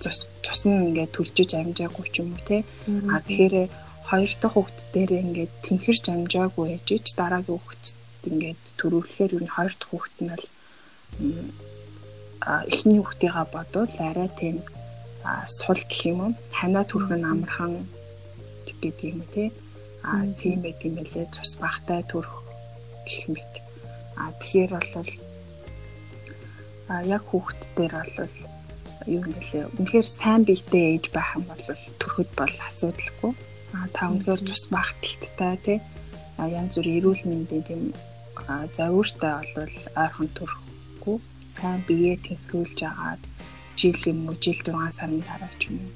[0.03, 2.67] цус цус нь ингээд төлжөж амжаагүй ч юм уу те.
[3.15, 3.71] А тэгэхээр
[4.11, 7.85] хоёр дахь хүүхд дээр ингээд тэнхэрч амжаагүй ээжиж дараагийн хүүхд
[8.31, 10.47] ингээд төрүүлэхээр юу хоёр дахь хүүхд нь бол
[12.69, 14.57] эхний хүүхдийнхаа бодвол арай тийм
[15.49, 16.33] сул гэх юм уу?
[16.53, 17.89] Ханаа төрх нь амархан
[18.67, 19.49] гэдэг юм тий.
[20.05, 21.33] А тийм байт юм байлээ.
[21.33, 22.45] Цус багтай төрх
[23.09, 23.53] гэх мэт.
[24.21, 25.09] А тэгэхээр бол
[26.89, 28.37] а яг хүүхд дээр бол
[29.09, 31.65] юу юм бэлээ үнэхээр сайн биетэй ээж байх юм бол
[32.01, 33.33] төрөхөд бол асуудалгүй.
[33.73, 35.79] А та үнэхээр цус багталттай тий.
[36.37, 37.83] А янз бүр эрүүл мэндийн тийм
[38.77, 40.64] завууртай бол ойрхон төрөх
[41.05, 41.21] хэрэггүй.
[41.55, 43.23] Сайн биеэ тэнхрүүлж агаад
[43.77, 45.93] жил юм уу жил 6 сарын дараа ч юм уу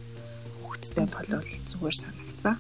[0.69, 2.57] хүүхдтэй болвол зүгээр санагцсан.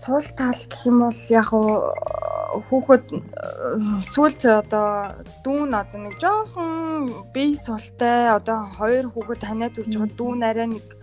[0.00, 1.50] Суул тал гэх юм бол яг
[2.68, 3.04] хүүхэд
[4.12, 4.88] сүулт одоо
[5.44, 10.97] дүүн одоо нэг жоохон бие султай одоо хоёр хүүхэд танаад үрж байгаа дүүн арай нэг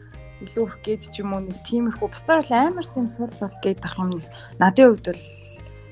[0.45, 3.81] илүү өрх гээд ч юм уу нэг тиймэрхүү бусдаар бол амар тийм суул бол гээд
[3.85, 4.25] ах юм нэг
[4.61, 5.23] надын хувьд бол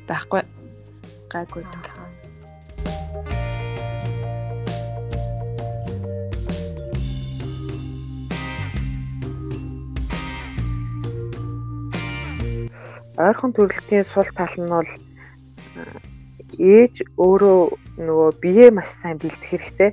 [0.08, 0.42] байхгүй
[1.34, 2.04] гайгүй гэдэг.
[13.18, 14.90] ойрхон төрөлтийн сул тал нь бол
[16.58, 17.62] ээж өөрөө
[18.08, 19.92] нөгөө бие маш сайн бэлдэх хэрэгтэй.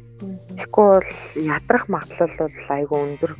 [0.56, 3.32] Тэгэхгүй бол ядрах магадлал бол айгүй өндөр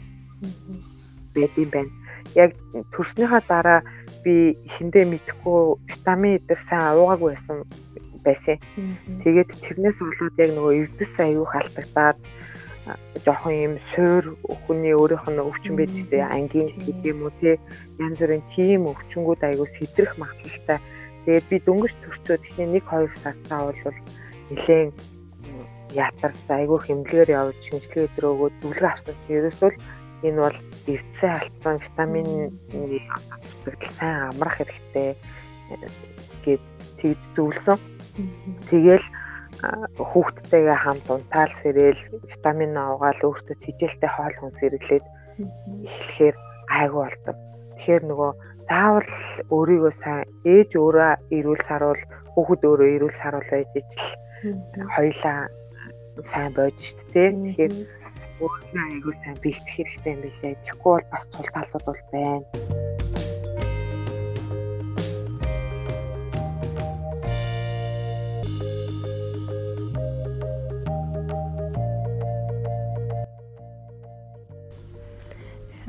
[1.35, 1.93] байд юм байна.
[2.35, 2.51] Яг
[2.95, 3.81] төрснийхаа дараа
[4.25, 7.57] би эхэндээ мэдэхгүй витамин эдэр сайн уугаагүй байсан
[8.25, 8.57] байсан.
[9.25, 12.19] Тэгээд тэрнээс болоод яг нөгөө эрдэс аюу халтагдаад
[13.25, 14.25] жоохон юм суур
[14.67, 17.55] хүний өөрийнх нь өвчин байж тээ ангийн гэдэг юм уу тий
[18.03, 20.81] янз бүрийн тийм өвчнгүүд аюу сэтрэх магадлалтай
[21.25, 23.97] Тэгээд би дөнгөж төрчөөд ихний 1 2 сартаа бол
[24.51, 24.97] нэлээд
[25.93, 29.17] ятарч айгүй хэмнэлээр явж шинжилгээ өдрөө өгөөд дүлгэр авсан.
[29.29, 29.71] Ерөөсөө
[30.27, 32.51] энэ бол эрдсэн алдсан витамины
[33.65, 35.11] тогтол сайн амрах хэрэгтэй
[36.45, 36.65] гэд
[37.01, 37.79] тэгж зөвлөсөн.
[38.71, 39.07] Тэгэл
[40.11, 42.01] хүүхдтэйгээ хамт унтаал сэрэл
[42.33, 45.07] витамин авгаал өөртөө тижээлтэй хоол хүнс ирэглээд
[45.85, 46.37] эхлэхээр
[46.81, 47.37] айгүй болдог.
[47.77, 48.31] Тэгэхээр нөгөө
[48.69, 49.13] заавал
[49.57, 52.03] өөрийгөө сайн ээж өөрөө эрүүл саруул
[52.35, 54.09] хүүхэд өөрөө эрүүл саруул байж ижил
[54.97, 55.41] хоёлаа
[56.31, 57.29] сайн байж штэ тий.
[57.33, 57.75] Тэгэхээр
[58.41, 60.55] өөрийнхөө аягүй сайн бэлтгэх хэрэгтэй юм билээ.
[60.65, 62.45] Тэгэхгүй бол бас тул талууд бол байна.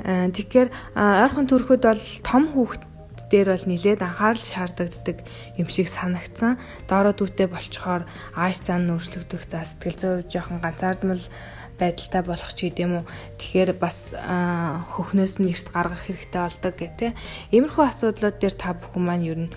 [0.02, 2.84] Э, тэгэхээр ойрхон төрөхөд бол том хүүхэд
[3.32, 5.24] дээр бол нилээд анхаарал шаардагддаг
[5.56, 6.60] юм шиг санагдсан.
[6.92, 8.04] Доороо дүүтэй болчхоор
[8.36, 11.24] ааш цаан нүрслэгдэх за сэтгэл зүй жоохон ганцаардмал
[11.82, 13.04] байдалтай болох ч гэдэм үү.
[13.42, 17.12] Тэгэхээр бас хөхнөөс нь эрт гаргах хэрэгтэй болдог гэх тээ.
[17.50, 19.54] Иймэрхүү асуудлууд дээр та бүхэн маань ер нь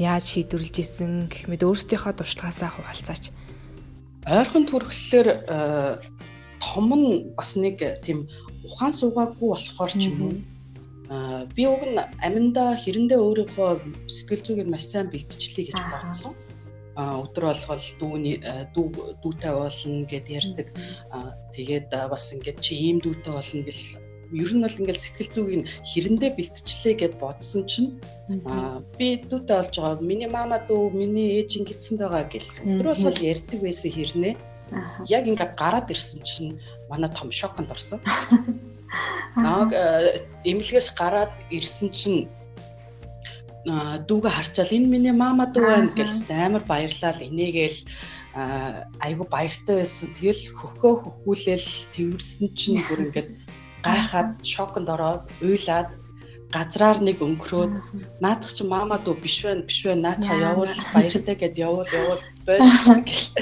[0.00, 3.24] яаж шийдвэрлэж исэн гэх мэт өөрсдийнхөө туршлагаасаа хуваалцаач.
[4.24, 5.28] Ойрхон төрөхлөөр
[6.64, 8.24] том нь бас нэг тийм
[8.64, 10.34] ухаан суугаагүй болохоор ч юм уу
[11.54, 13.70] би уг нь аминда хэрэндээ өөрийнхөө
[14.12, 16.32] сэтгэл зүгийг маш сайн бэлтжлээ гэж бодсон.
[16.98, 18.36] Өдөр болгол дүүний
[18.74, 18.86] дүү
[19.22, 20.68] дүүтэй болно гэд ярьдаг.
[21.54, 24.02] Тэгээд бас ингээд чи ийм дүүтэй болно гэл
[24.34, 28.02] ер нь бол ингээд сэтгэл зүгийг хэрэндээ бэлтжлээ гэд бодсон чинь
[28.44, 30.02] аа би дүүтэй болж байгаа.
[30.02, 32.50] Миний мама дүү, миний ээж ингэсэн байгаа гэл.
[32.66, 34.34] Өдөр болгол ярьдаг байсан хэрнээ.
[35.08, 38.02] Яг ингээд гараад ирсэн чинь манай том шоконд орсон.
[39.44, 39.72] Нааг
[40.44, 42.28] эмнэлгээс гараад ирсэн чинь
[44.08, 44.72] дүүгээ харчаал.
[44.72, 47.78] Энэ миний мама дүү байна гэж амар баярлал инээгээл
[49.04, 50.12] айгу баяртай байсан.
[50.16, 53.30] Тэгэл хөхөө хөхүүлэл тэрсэн чинь бүр ингээд
[53.84, 55.88] гайхаад шоконд ороод уйлаад
[56.48, 57.72] газраар нэг өнгөрөөд
[58.24, 60.74] наадах чи мама дүү биш байна биш байна наатаа явуул.
[60.96, 62.22] Баяртай гэд явуул явуул.
[62.48, 63.32] Байж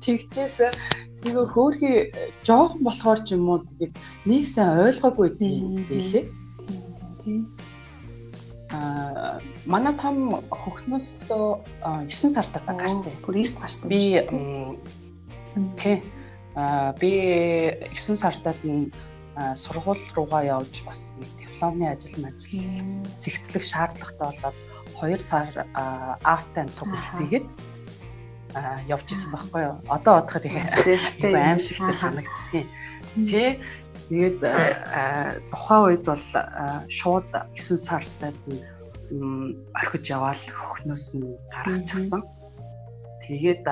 [0.00, 0.72] тэгчихсэн.
[1.20, 1.96] Тэгээ хөөхий
[2.48, 3.60] жоохон болохоор ч юм уу?
[3.60, 3.92] Тэгээд
[4.24, 6.24] нэг сайн ойлгоогүй тийм байлээ.
[7.20, 7.44] Тийм.
[8.70, 13.12] Манай том хөхнөөс 9 сартаа гарсан.
[13.26, 13.90] Бүр эрт гарсан.
[13.90, 14.22] Би
[15.76, 16.02] тий.
[17.00, 17.10] Би
[17.90, 18.92] 9 сартад нь
[19.54, 24.56] сургууль руугаа явж бас нэг дипломны ажил мажил цэгцлэх шаардлагатай болоод
[25.02, 25.66] 2 сар
[26.22, 27.46] автан цуг хийгээд
[28.86, 29.76] явж исэн байхгүй юу.
[29.88, 30.54] Одоо бодоход их
[31.22, 32.66] аим шигтэй санагдтiin.
[33.30, 33.58] Тэ
[34.10, 34.42] тэгээд
[35.54, 36.26] тухайн үед бол
[36.90, 38.34] шууд 9 сартад
[39.78, 42.22] орхиж яваал хөхнөөс нь гаргачихсан.
[43.22, 43.62] Тэгээд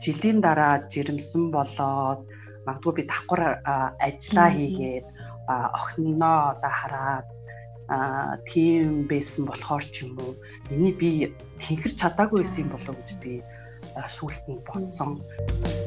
[0.00, 2.24] жилийн дараа жирэмсэн болоод
[2.64, 3.60] магадгүй би давхар
[4.00, 5.06] ажиллаа хийгээд
[5.78, 7.28] охинноо одоо хараад
[7.92, 10.32] а тийм байсан болохоор ч юм уу
[10.72, 11.28] миний би
[11.60, 13.32] тэнхэр чадаагүй байсан болов уу гэж би
[14.08, 15.20] сүулт нь бодсон.
[15.20, 15.83] Аа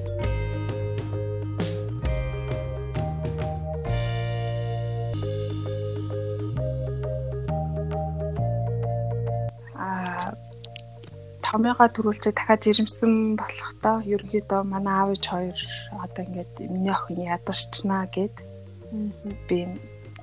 [11.48, 15.60] томьёогоо төрүүлчээ дахиад жирэмсэн болохдоо ерөөдөө манай аав ээж хоёр
[16.04, 18.36] одоо ингээд миний охин ядарчнаа гэд.
[19.48, 19.58] Би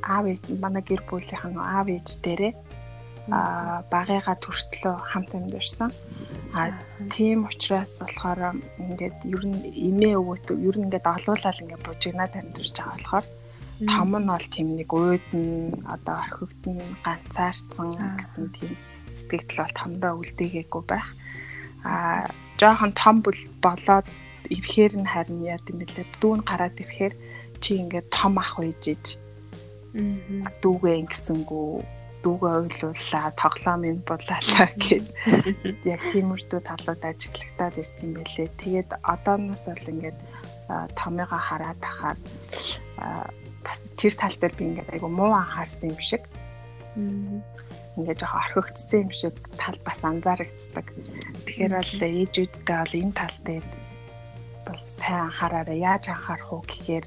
[0.05, 2.53] аав ээж манай гэр бүлийнхэн аав ээж дээрээ
[3.33, 5.91] а багыгаа төртлөө хамт амьдэрсэн.
[6.53, 6.77] А
[7.15, 12.77] тийм учраас болохоор ингээд ер нь эмээ өвөт ер нь ингээд олуулаад ингээд бужигнаад амьдэрч
[12.77, 13.27] байгаа болохоор
[13.81, 15.45] том нь бол тийм нэг ууйдн
[15.95, 18.73] одоо орхигдн ганцаардсан гэсэн тийм
[19.15, 21.09] сэтгэл бол томдоо үлдээгээгүй байх.
[21.85, 22.27] А
[22.61, 23.17] жоохон том
[23.63, 24.07] болоод
[24.51, 27.15] ирэхээр нь харин яа гэм бэлээ дүүн гараад ирэхээр
[27.63, 29.19] чи ингээд том ах үйжиж
[30.63, 31.69] дүүгээ ингэсэнгүү
[32.25, 35.05] дүүгээ ойлууллаа, тоглоом юм булаалаа гэж
[35.93, 38.49] яг тиймэрдүү талууд ажиглагтаад ирд юм байлээ.
[38.65, 40.19] Тэгээд одооноос бол ингээд
[40.97, 42.19] томьёогоо хараад тахаар
[43.61, 46.25] бас тэр тал дээр би ингээд айгу муу анхаарсан юм шиг.
[47.95, 50.87] Ингээд жоохон орхигдсан юм шиг тал бас анзаарэгддэг.
[51.47, 53.67] Тэгэхээр бол ээжүүдтэй бол энэ тал дээр
[54.67, 55.79] бол сайн анхаараарай.
[55.79, 57.07] Яаж анхаарах уу гэхээр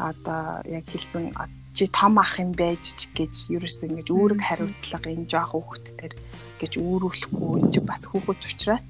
[0.00, 1.32] одоо яг хэлсэн
[1.74, 6.12] чи том ах юм байж ч гэж ерөөсөө ингэж үүрэг хариуцлага энэ жоох хүүхэд төр
[6.60, 8.84] гэж үүрүүлэхгүй энэ чи бас хүүхэд учраас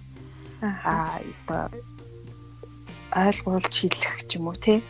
[0.65, 1.63] аа одоо
[3.15, 4.81] ойлгуулж хэлэх ч юм уу тий?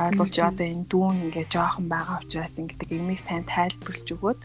[0.00, 4.40] Ойлгуулж одоо энэ дүүн ингээ жоохон байгаа учраас ингэдэг имийг сайн тайлбарлаж өгөөд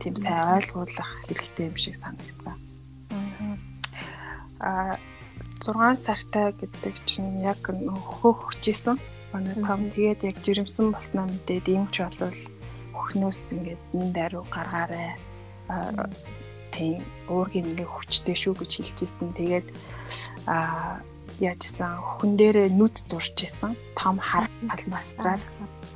[0.00, 2.56] тийм сайн ойлгуулах хэрэгтэй юм шиг санагдсан.
[4.60, 4.96] Аа
[5.60, 8.96] 6 сартай гэдэг чинь яг хүчээсэн
[9.32, 12.40] манай том тэгээд яг жирэмсэн болсноо мэдээд эмч болвол
[12.96, 15.14] өхнөөс ингээд энэ даруй гаргаарай
[16.74, 19.30] тийм уургийн ингээ хүчтэй шүү гэж хэлчихсэн.
[19.38, 19.66] Тэгээд
[20.50, 20.98] а
[21.38, 23.78] яажсан хүн дээрээ нүд зурж исэн.
[23.94, 25.40] Том хар алмастраар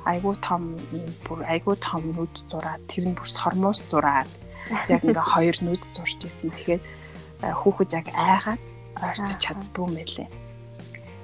[0.09, 4.29] айгуу том юм бүр айгуу том нүд зураад тэр нь бүр сормоос зураад
[4.89, 6.49] яг ингээ хоёр нүд зурж исэн.
[6.49, 6.81] Тэгэхээр
[7.61, 8.61] хүүхэд яг айгаад
[9.05, 10.29] ойртож чаддгүй юм байлээ.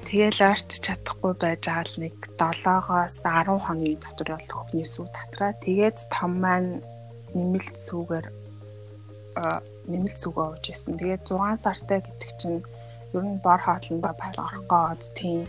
[0.06, 5.56] Тэгэл ойрч чадахгүй байж байгаа л нэг 7-оос 10 хоногийн дотор бол өхний сүү татраа.
[5.64, 6.84] Тэгээд том маань
[7.32, 8.28] нэмэлт сүүгээр
[9.88, 11.00] нэмэлт сүүгээ ууж исэн.
[11.00, 12.60] Тэгээд 6 сартай гэдэг чинь
[13.16, 15.48] ер нь бор хоолндоо бас орох гээд тийм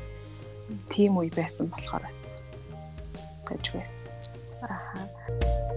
[0.92, 2.18] тийм үе байсан болохоор бас
[3.48, 3.98] гэж байсан.
[4.62, 5.72] Ахаа.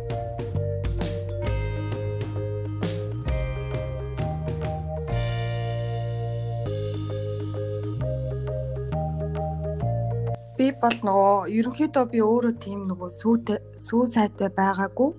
[10.65, 15.11] би бол нөгөө ерөнхийдөө би өөрөө тийм нөгөө сүүтэй сүү сайтай байгаагүй.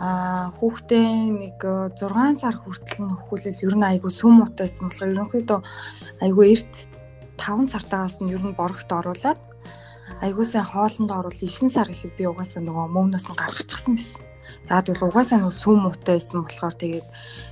[0.00, 1.60] Аа хүүхдээ нэг
[2.00, 5.60] 6 сар хүртэл нь хөхүүлэл ер нь айгүй сүм муутайсан болохоор ерөнхийдөө
[6.24, 6.74] айгүй эрт
[7.38, 9.40] 5 сартаагаас нь ер нь борогт оруулаад
[10.22, 14.24] айгүй сайн хоолнд оруул 9 сар ихэд би угаасаа нөгөө мөвнөөс нь гаргачихсан байсан.
[14.70, 17.06] Яг бол угаасаа сүм муутай байсан болохоор тэгээд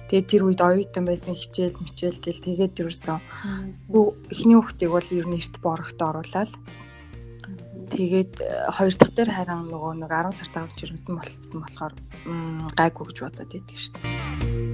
[0.09, 3.19] тэгээд тэр үед оюутан байсан хичээл мичээл гэл тэгээд ерөөсөн
[4.31, 6.51] эхний хүүхдийг бол ер нь эрт борогт оруулаад
[7.95, 11.95] тэгээд э, хоёр дахь дээр харин нөгөө нэг 10 сартаа жирэмсэн болсон болохоор
[12.79, 14.74] гайгүй гэж бодоод байдаг шүү дээ.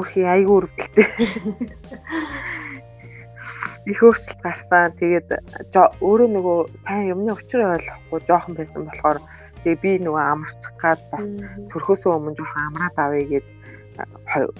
[0.00, 1.06] Оо хөөхий айгүй өрөвдөлтэй.
[3.84, 4.96] Их өөрчлөлт гарсан.
[4.96, 5.28] Тэгээд
[6.00, 6.58] өөрөө нөгөө
[6.88, 9.18] сайн юмны учрыг ойлгохгүй жоохон байсан болохоор
[9.60, 11.28] тэгээ би нөгөө амарчих гад бас
[11.68, 13.46] төрхөөсөө өмнө жоохон амраад авъя гэд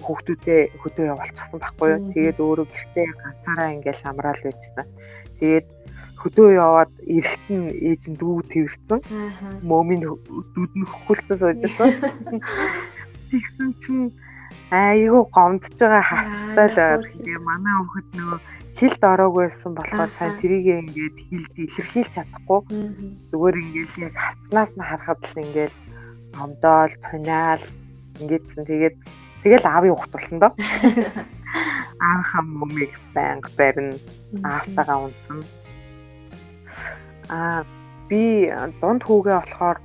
[0.05, 2.13] хүүхдүүдээ хөдөө явуулчихсан байхгүй юу.
[2.13, 4.87] Тэгээд өөрөө гэртээ ганцаараа ингээл амраал байжсан.
[5.41, 5.67] Тэгээд
[6.21, 9.01] хөдөө яваад эрэхт нь ээж нь дүү тэрсэн.
[9.65, 11.89] Мөмийн дүүд нь хөхөлцөн суужсан.
[13.33, 14.13] Тэгсэн чинь
[14.71, 17.07] айгүй гомдж байгаа хаттай л.
[17.11, 18.39] Тэгээ манай хүүхэд нөгөө
[18.79, 22.61] хилд ороогүйсэн болохоор сайн тэрийг ингээд хилж илэрхийлж чадахгүй.
[23.35, 25.75] Зүгээр ингээд яг хацнаас нь харахад л ингээд
[26.39, 27.63] гомдоол, туниал
[28.23, 28.63] ингээдсэн.
[28.71, 28.97] Тэгээд
[29.43, 30.53] тэгэл аавын ухт болсон доо.
[32.09, 33.99] Аахам мөмиг банк барина.
[34.47, 35.39] Аавтайгаа унсан.
[37.29, 37.67] Аа
[38.09, 38.49] би
[38.81, 39.79] дунд хүүгээ болохоор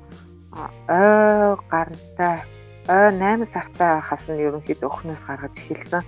[0.88, 2.38] ой гарантай
[2.86, 6.04] ой 8 сартай байхаас нь ерөнхийдөө өхнөөс гаргаж эхэлсэн.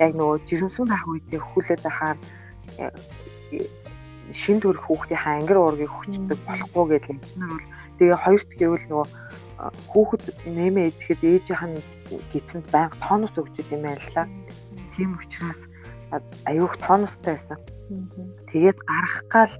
[0.00, 2.18] Яг нөгөө жирэмсэн байх үедээ хөлөөд байхаар
[2.80, 2.88] э,
[4.32, 7.64] шин төрөх хүүхдийн ангир уургийг хүчдэг болохгүй гэж чинь бол
[8.00, 9.06] тэгээ хоёрт гэвэл нөгөө
[9.92, 10.24] хүүхэд
[10.56, 11.78] нэмээ идэхэд ээжийнх нь
[12.32, 14.26] гидсэнд байнга тонус өгч юм байлаа.
[14.96, 15.60] Тийм учраас
[16.48, 17.58] аюух тонустай байсан.
[18.48, 19.54] Тэгээд гаргах гал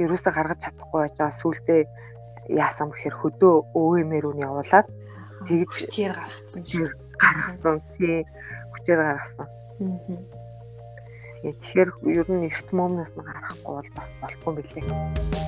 [0.00, 1.80] ерөөсө гаргаж чадахгүй байж байгаа сүултээ
[2.48, 4.88] яасан гэхээр хөдөө өвөмөр үн явуулаад
[5.48, 6.92] тэгж хүчээр гаргацсан юм шиг.
[7.20, 7.76] Гаргасан.
[7.96, 8.20] Тий.
[8.72, 9.48] Хүчээр гаргасан.
[11.44, 15.44] Тэгэхээр ер нь эрт мөмнөөс нь гарахгүй бол бас болохгүй билээ.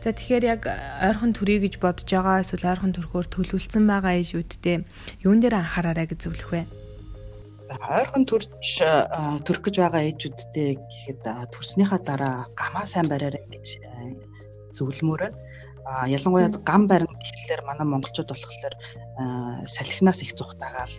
[0.00, 0.62] За тэгэхээр яг
[1.04, 4.88] ойрхон төрий гэж бодож байгаа эсвэл ойрхон төрхөөр төлөвлөсөн байгаа ээжүүдтэй
[5.20, 6.62] юун дээр анхаараарай гэж зөвлөх вэ?
[7.68, 8.48] Ойрхон төрж
[9.44, 13.66] төрөх гэж байгаа ээжүүдтэй гэхэд төрснийхаа дараа гамаа сайн бариарай гэж
[14.76, 15.32] зөвлөмөр.
[15.88, 18.74] А ялангуяа гам барина гэхлээр манай монголчууд болохоор
[19.68, 20.94] салхинаас их зүхтагаал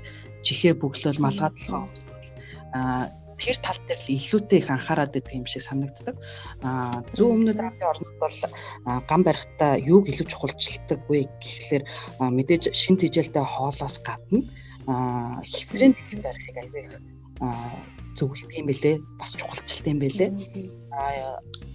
[0.45, 5.63] чихээ бөглөөл малгай толгой өмсөл тэр тал дээр л илүүтэй их анхаарал өгдөг юм шиг
[5.63, 6.15] санагддаг.
[6.59, 8.37] Аа зүүн өмнөд Азийн орнууд бол
[9.07, 11.83] гам барихтаа юуг илүү чухалчилдаг вэ гэхлээр
[12.19, 14.43] мэдээж шин тэжээлтэй хоолоос гадна
[14.89, 16.93] хэвтрийн дэлгэн барихыг аягүй их
[18.17, 18.95] зөвлөдөг юм бэлээ.
[19.19, 20.29] Бас чухалчилт юм бэлээ.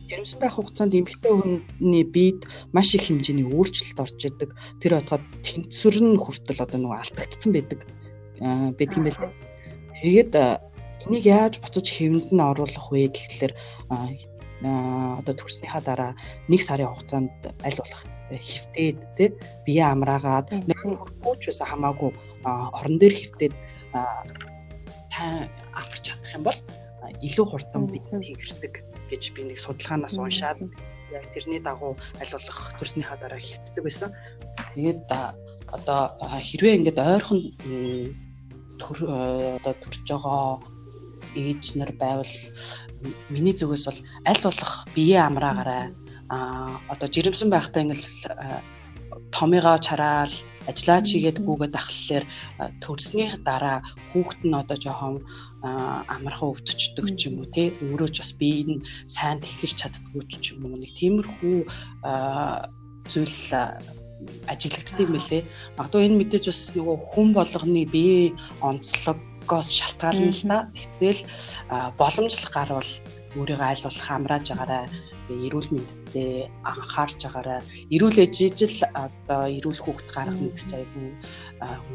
[0.09, 2.45] Жирэмсэн байх хугацаанд эмэгтэй хүний биед
[2.77, 4.51] маш их хэмжээний өөрчлөлт орж идэг.
[4.83, 7.81] Тэр одоход тэнцвэр нь хүртэл одоо нөгөө алдагдсан байдаг
[8.77, 9.33] байдаг юм бэлээ.
[10.03, 10.33] Тэгээд
[11.09, 13.53] энийг яаж буцаж хэвэнд нь оруулах вэ гэхлээр
[14.65, 16.13] одоо төрснийхаа дараа
[16.49, 17.33] нэг сарын хугацаанд
[17.65, 19.29] аль болох хөвтээд тий
[19.65, 22.13] бие амраагаад нөхөж байсан хамаагүй
[22.45, 23.55] орон дээр хөвтээд
[23.93, 25.25] та
[25.75, 26.59] авах чадах юм бол
[27.25, 28.75] илүү хурдан би тэгэрдэг
[29.11, 30.61] гэж би нэг судалгаанаас уншаад
[31.13, 34.11] яг тэрний дагуу аль болох төрснийхаа дараа хөвтдөг байсан.
[34.75, 35.07] Тэгээд
[35.71, 37.41] одоо хэрвээ ингээд ойрхон
[38.81, 38.99] төр
[39.59, 40.61] одоо төрж байгаа
[41.35, 42.35] ээж нар байвал
[43.31, 45.95] миний зүгээс бол аль болох бие амраагаарай
[46.29, 48.09] а одоо жирэмсэн байхдаа ингээл
[49.31, 50.33] томыгоо чараал
[50.71, 52.25] ажиллаа чигээд гүгээд ахлаар
[52.83, 53.79] төрсний дараа
[54.11, 55.17] хүүхэд нь одоо жоохон
[56.15, 60.45] амархан өвдчихдөг ч юм уу тий өөрөө ч бас бие нь сайн тэхэлж чаддгүй ч
[60.53, 61.59] юм уу нэг тиймэрхүү
[63.13, 63.41] зүйл
[64.49, 65.43] ажиглагддаг мөлий.
[65.77, 68.33] Магадгүй энэ мэдээж бас нөгөө хүн болгоны бие
[68.65, 70.59] онцлогоос шалтгаална л да.
[70.73, 71.21] Гэтэл
[72.01, 72.91] боломжлох гарвал
[73.37, 77.61] өөрийгөө айлуулах амрааж байгаарай эрүүл мэндэд анхаарч байгаарай.
[77.95, 81.09] Эрүүл ээжижил одоо эрүүл хүүхэд гаргах гэж айгүй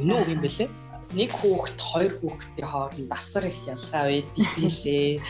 [0.01, 0.69] үнэн үг юм бэлээ.
[1.09, 5.21] Нэг хүүхэд хоёр хүүхдийн хооронд асар их ялгаа байдаг билээ.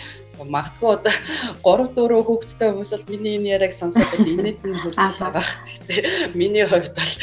[0.44, 1.16] Магадгүй одоо
[1.64, 5.44] 3 4 хүүхэдтэй хүмүүс бол миний энэ яриаг сонсоод л инээд нь хурж байгаа.
[5.68, 7.16] Гэхдээ миний хувьд бол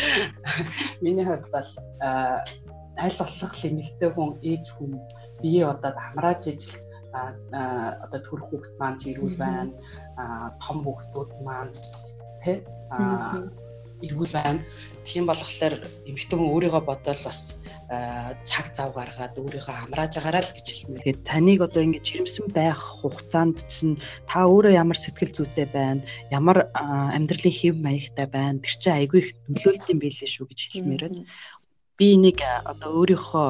[1.04, 1.70] миний хувьд бол
[2.96, 4.92] аль болох лимиттэй хүн ээж хүн
[5.40, 6.80] бие удаад амрааж ижил
[8.04, 9.72] одоо төр хүүхэд маань ч ирүүл байна
[10.62, 11.72] том хүүхдүүд маань
[12.42, 12.62] тий
[14.04, 14.60] эргүүл байна.
[15.08, 17.60] Тийм болохоор эмэгтэй хүн өөрийгөө бодвол бас
[18.44, 21.00] цаг зав гаргаад өөрийгөө амрааж байгаараа л гэж хэлмээр.
[21.00, 23.96] Тэгээд таныг одоо ингэж жирэмсэн байх хугацаанд чинь
[24.28, 28.60] та өөрөө ямар сэтгэл зүйтэй байна, ямар амьдралын хэв маягтай байна.
[28.60, 31.24] Тэр чинь айгүй их нөлөөлт юм билээ шүү гэж хэлмээр байна
[31.96, 33.46] би нэг одоо өөрийнхөө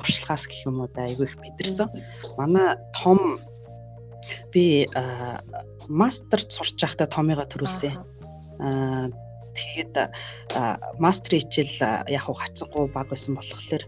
[0.00, 1.92] туршлагаас гэх юм уу да айгүй их мэдэрсэн.
[2.40, 3.36] Манай том
[4.52, 4.86] би
[5.88, 7.94] мастерт сурч байхдаа томьёо төрүүлсэн.
[8.60, 9.08] Аа
[9.54, 9.94] тэгээд
[10.98, 13.84] мастер хичээл яг уу гацсангүй баг байсан болохоор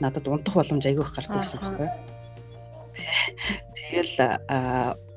[0.00, 1.88] надад унтах боломж айгүй их гардаг байсан байхгүй.
[3.76, 4.14] Тэгэл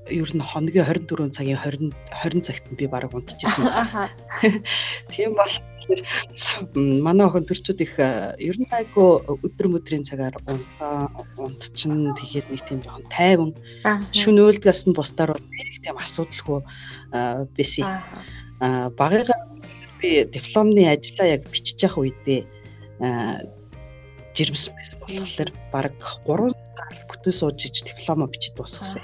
[0.10, 4.10] ер нь хоногийн 24 цагийн 20 20 цагт би баг унтчихсан.
[5.12, 5.54] Тийм бол
[5.90, 11.10] Тэгэхээр манай охин төрчүүд их ер нь айгу өдөр өдрийн цагаар унтаа
[11.42, 13.52] унтчин тэгээд нэг тийм жоохон тайван
[14.14, 16.62] шүнөөлдгээс нь бусдаар бол нэг тийм асуудалгүй
[17.58, 17.90] байсан.
[18.62, 19.42] Аа багыгаа
[19.98, 22.46] би дипломны ажлаа яг бичиж явах үедээ
[24.36, 25.98] жирэмсэн байсан болохоор баг
[26.30, 29.02] 3 сар бүтэн сууж иж дипломо бичиж дуусгасан.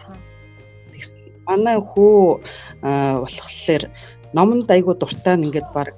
[1.49, 2.41] Манай хүү
[2.81, 3.83] болохоор
[4.36, 5.95] номонд айгу дуртай нь ингээд баг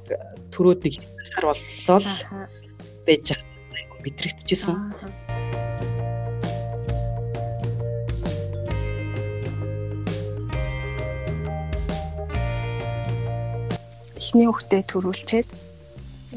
[0.58, 0.96] төрөөд нэг
[1.30, 2.10] сар боллоо л
[3.06, 3.38] байж
[3.78, 4.78] айгу мэдрэгдэжсэн.
[14.18, 15.50] Эхний хүүхдээ төрүүлчээд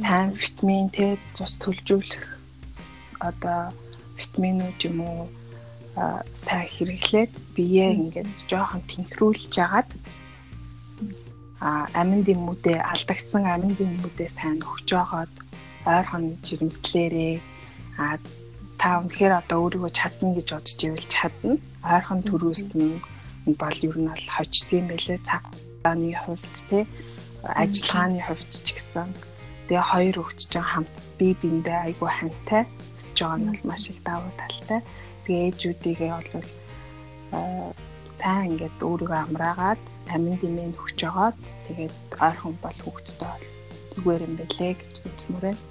[0.05, 2.25] сайн витамин тэ цус төлжүүлэх
[3.25, 3.73] одоо
[4.21, 5.21] витаминууд юм уу
[6.37, 9.89] сайн хэрэглээд биеэ ингээд жоохон тэнхрүүлж агаад
[11.61, 15.33] аминд юмудээ алдагдсан аминд юмудээ сайн өгч жогоод
[15.85, 17.35] ойрхон жирэмслээрээ
[18.01, 18.17] а
[18.81, 21.55] та үнэхээр одоо өөрийгөө чадна гэж бодож ивэл чадна.
[21.85, 22.85] Ойрхон төрүүлсэн
[23.61, 26.81] бол ер нь бол хождгийм байлээ цагааны хувьд те
[27.45, 29.09] ажиллагааны хувьд ч гэсэн
[29.69, 32.65] тэгээ хоёр өгч жоо хамт бие биендээ айгүй хантай
[32.97, 34.81] өсөж байгаа нь бол маш их давуу талтай.
[35.25, 36.45] Тэгээ ээжүүдийгээ бол
[38.21, 43.45] сайн ингээд өөрийгөө амраагаад амин димэн өгч жагаад тэгээд ойрхон бол бол
[43.93, 45.63] зүгээр юм бэлээ гэж зөвлөмөр байна.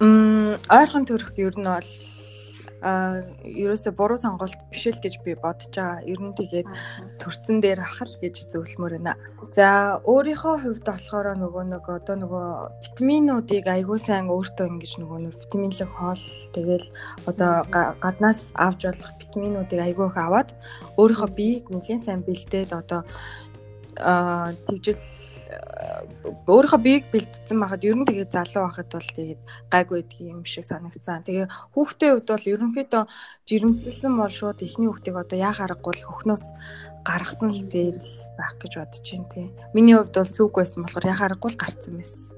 [0.00, 1.90] Мм ойрхон төрөх ер нь бол
[2.82, 6.04] а ерөөсө буруу сонголт биш л гэж би бодож байгаа.
[6.06, 6.68] Ер нь тэгээд
[7.18, 9.14] төрцөн дээр ахал гэж зөвлөмөр байна.
[9.56, 12.46] За өөрийнхөө хувьд болохоор нөгөө нэг одоо нөгөө
[12.84, 16.24] витаминуудыг аягүй сайн өөртөө ингэж нөгөө нэг витаминлэг хоол
[16.54, 16.86] тэгэл
[17.26, 17.52] одоо
[18.04, 20.50] гаднаас авч болох витаминуудыг аягүй их аваад
[21.00, 23.02] өөрийнхөө биеийг нэлээд сайн бэлдээд одоо
[23.98, 25.02] а тэгжэл
[25.48, 29.40] өөрийнхөө биеийг бэлдсэн байхад ер нь тэгээ залуу байхад бол тэгээд
[29.72, 31.24] гайгүй байдаг юм шиг санагцсан.
[31.24, 33.02] Тэгээ хүүхдийн хувьд бол ерөнхийдөө
[33.48, 36.44] жирэмсэлсэн бол шууд эхний хүүхдийг одоо яа харахгүй л хөхнөөс
[37.08, 39.46] гаргасан л дээр л байх гэж бодож байна тий.
[39.72, 42.36] Миний хувьд бол сүг байсан болохоор яа харахгүй л гарцсан байсан.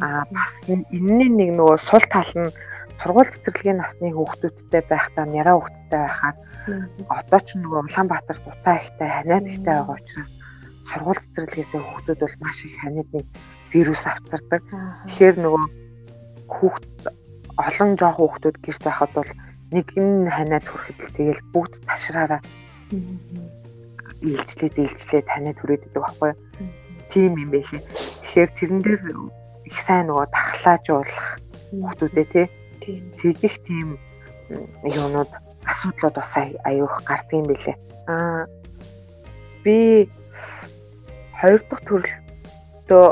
[0.00, 2.54] Аа бас энэний нэг нөгөө сул тал нь
[2.98, 6.36] сургууль цэцэрлэгийн насны хүүхдүүдтэй байхдаа няраа хүүхдтэй байхаар
[7.08, 10.30] одоо ч нөгөө Улаанбаатар дутаа ихтэй ханиад ихтэй байгаа учраас
[10.90, 13.20] сургууль цэцэрлэгээсээ хүүхдүүд бол маш их ханиадны
[13.72, 14.62] вирус авцардаг.
[15.06, 15.64] Тэгэхээр нөгөө
[16.50, 16.86] хүүхд
[17.54, 19.30] олон жоох хүүхдүүд гэрт байхад бол
[19.70, 22.40] нэг нь ханиад хүрэхэд л тэгэл бүгд ташраараа
[24.24, 26.38] илжлээд илжлээд ханиад хүрээд идэг байхгүй юу?
[27.12, 27.82] Тийм юм байлээ.
[28.24, 29.02] Тэгэхээр тэрэн дээр
[29.68, 31.22] их сайн нөгөө тахлаажуулах
[31.70, 32.46] хүүхдүүдээ тий
[33.20, 33.88] тэгэх тийм
[34.84, 35.30] юмнууд
[35.64, 36.32] асуудлууд бас
[36.68, 37.74] аюух гардаг юм билэ.
[38.08, 38.46] Аа
[39.64, 40.08] би
[41.40, 43.06] хоёр дахь төрөлтөө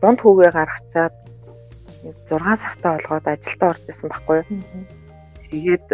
[0.00, 1.14] дунд хүүгээ гаргачаад
[2.30, 4.46] 6 сартаа болгоод ажилдаа орж исэн байхгүй юу.
[5.48, 5.88] Тэгээд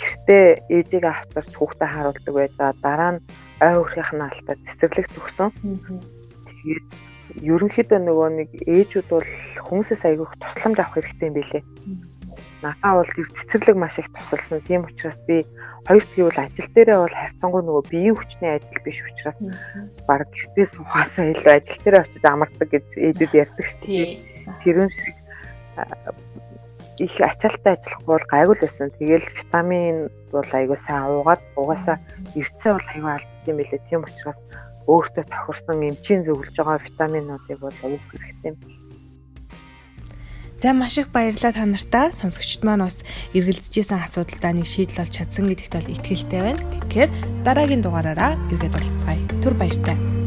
[0.00, 0.46] гэртээ
[0.76, 2.70] ээжигээ автарч хүүхдээ харуулдаг байжаа.
[2.84, 3.22] Дараа нь
[3.64, 5.50] ой хөрхийнх нь алтаа цэцэрлэг төгсөн.
[6.46, 6.86] Тэгээд
[7.38, 9.28] ерөнхийдөө нөгөө нэг ээжүүд бол
[9.66, 11.60] хүмүүсээс айгүйх тусламж авах хэрэгтэй юм билэ.
[12.62, 14.60] Надаа бол тэр цэцэрлэг маш их тусалсан.
[14.64, 15.46] Тийм учраас би
[15.86, 19.38] хоёр тэгвэл ажил дээрээ бол харьцангуй нөгөө биеийн хүчний ажил биш учраас
[20.08, 24.08] баг гэртээ сухаасаа илүү ажил дээрээ очиж амардаг гэж ээжүүд ярьдаг шүү дээ.
[24.62, 25.16] Тэрэн шиг
[27.00, 28.88] их ачаалттай ажиллахгүй бол гайгүй л байсан.
[29.00, 29.96] Тэгэл витамин
[30.32, 31.96] бол айгүй сайн уугаад угаасаа
[32.36, 33.78] эрдэсээ бол айгүй алдсан юм билэ.
[33.88, 34.40] Тийм учраас
[34.86, 38.58] өөртөө тохирсон эмчийн зөвлөж байгаа витаминуудыг бол уух хэрэгтэй юм.
[40.60, 42.12] За маш их баярлалаа та нартай.
[42.12, 43.00] Сонсогчд маань бас
[43.32, 46.60] эргэлзэжсэн асуудалдаа нэг шийдэл олж чадсан гэдэгт бол итгэлтэй байна.
[46.84, 47.10] Тэгэхээр
[47.48, 49.24] дараагийн дугаараараа эргээд уулзцгаая.
[49.40, 50.19] Түр баяртай.